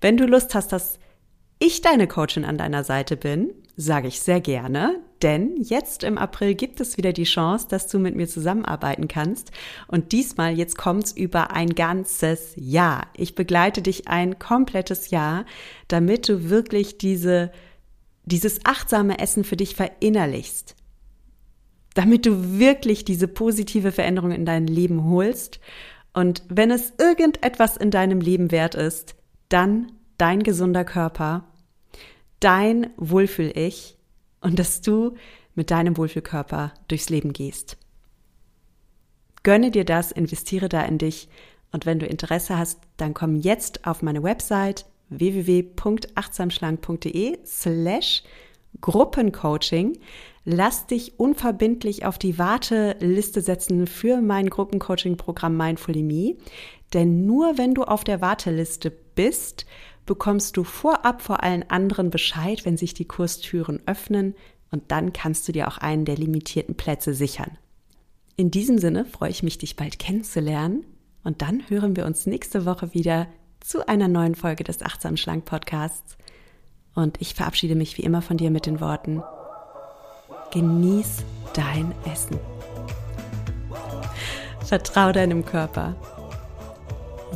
Wenn 0.00 0.16
du 0.16 0.26
Lust 0.26 0.54
hast, 0.54 0.72
dass 0.72 0.98
ich 1.58 1.80
deine 1.80 2.06
Coachin 2.06 2.44
an 2.44 2.58
deiner 2.58 2.84
Seite 2.84 3.16
bin, 3.16 3.50
sage 3.76 4.08
ich 4.08 4.20
sehr 4.20 4.40
gerne, 4.40 5.00
denn 5.22 5.56
jetzt 5.58 6.02
im 6.02 6.16
April 6.16 6.54
gibt 6.54 6.80
es 6.80 6.96
wieder 6.96 7.12
die 7.12 7.24
Chance, 7.24 7.66
dass 7.68 7.88
du 7.88 7.98
mit 7.98 8.16
mir 8.16 8.26
zusammenarbeiten 8.26 9.06
kannst. 9.06 9.50
Und 9.86 10.12
diesmal, 10.12 10.56
jetzt 10.56 10.78
kommt's 10.78 11.12
über 11.12 11.52
ein 11.52 11.70
ganzes 11.70 12.52
Jahr. 12.56 13.06
Ich 13.14 13.34
begleite 13.34 13.82
dich 13.82 14.08
ein 14.08 14.38
komplettes 14.38 15.10
Jahr, 15.10 15.44
damit 15.88 16.28
du 16.28 16.48
wirklich 16.48 16.96
diese, 16.96 17.50
dieses 18.24 18.60
achtsame 18.64 19.18
Essen 19.18 19.44
für 19.44 19.56
dich 19.56 19.74
verinnerlichst. 19.76 20.74
Damit 21.94 22.26
du 22.26 22.58
wirklich 22.58 23.04
diese 23.04 23.28
positive 23.28 23.92
Veränderung 23.92 24.32
in 24.32 24.46
dein 24.46 24.66
Leben 24.66 25.04
holst. 25.04 25.60
Und 26.14 26.42
wenn 26.48 26.70
es 26.70 26.94
irgendetwas 26.98 27.76
in 27.76 27.90
deinem 27.90 28.20
Leben 28.20 28.50
wert 28.50 28.74
ist, 28.74 29.16
dann 29.50 29.92
dein 30.18 30.42
gesunder 30.42 30.84
Körper, 30.84 31.44
dein 32.40 32.90
Wohlfühl-Ich 32.96 33.96
und 34.40 34.58
dass 34.58 34.80
du 34.80 35.14
mit 35.54 35.70
deinem 35.70 35.96
Wohlfühlkörper 35.96 36.74
durchs 36.88 37.08
Leben 37.08 37.32
gehst. 37.32 37.76
Gönne 39.42 39.70
dir 39.70 39.84
das, 39.84 40.10
investiere 40.12 40.68
da 40.68 40.82
in 40.82 40.98
dich 40.98 41.28
und 41.72 41.86
wenn 41.86 41.98
du 41.98 42.06
Interesse 42.06 42.58
hast, 42.58 42.80
dann 42.96 43.14
komm 43.14 43.36
jetzt 43.36 43.86
auf 43.86 44.02
meine 44.02 44.22
Website 44.22 44.84
www.achtsamschlank.de 45.08 47.38
slash 47.44 48.22
Gruppencoaching. 48.80 49.98
Lass 50.44 50.86
dich 50.86 51.18
unverbindlich 51.18 52.04
auf 52.04 52.18
die 52.18 52.38
Warteliste 52.38 53.40
setzen 53.40 53.86
für 53.86 54.20
mein 54.20 54.50
Gruppencoaching-Programm 54.50 55.56
Mindful 55.56 56.02
Me. 56.02 56.36
Denn 56.92 57.24
nur 57.26 57.56
wenn 57.58 57.74
du 57.74 57.84
auf 57.84 58.04
der 58.04 58.20
Warteliste 58.20 58.90
bist, 58.90 59.66
bekommst 60.06 60.56
du 60.56 60.64
vorab 60.64 61.20
vor 61.20 61.42
allen 61.42 61.68
anderen 61.68 62.10
Bescheid, 62.10 62.64
wenn 62.64 62.76
sich 62.76 62.94
die 62.94 63.04
Kurstüren 63.04 63.82
öffnen 63.86 64.34
und 64.70 64.90
dann 64.90 65.12
kannst 65.12 65.46
du 65.46 65.52
dir 65.52 65.68
auch 65.68 65.78
einen 65.78 66.04
der 66.04 66.16
limitierten 66.16 66.76
Plätze 66.76 67.14
sichern. 67.14 67.58
In 68.36 68.50
diesem 68.50 68.78
Sinne 68.78 69.04
freue 69.04 69.30
ich 69.30 69.42
mich, 69.42 69.58
dich 69.58 69.76
bald 69.76 69.98
kennenzulernen 69.98 70.84
und 71.24 71.42
dann 71.42 71.68
hören 71.68 71.96
wir 71.96 72.06
uns 72.06 72.26
nächste 72.26 72.64
Woche 72.64 72.94
wieder 72.94 73.26
zu 73.60 73.88
einer 73.88 74.08
neuen 74.08 74.34
Folge 74.34 74.62
des 74.62 74.82
Achtsam 74.82 75.16
Schlank 75.16 75.44
Podcasts. 75.44 76.16
Und 76.94 77.20
ich 77.20 77.34
verabschiede 77.34 77.74
mich 77.74 77.98
wie 77.98 78.02
immer 78.02 78.22
von 78.22 78.36
dir 78.36 78.50
mit 78.50 78.66
den 78.66 78.80
Worten, 78.80 79.22
genieß 80.52 81.24
dein 81.54 81.92
Essen. 82.10 82.38
Vertrau 84.64 85.12
deinem 85.12 85.44
Körper. 85.44 85.94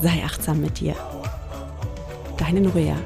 Sei 0.00 0.22
achtsam 0.24 0.60
mit 0.60 0.80
dir. 0.80 0.94
Deine 2.40 2.62
Nuria. 2.62 2.96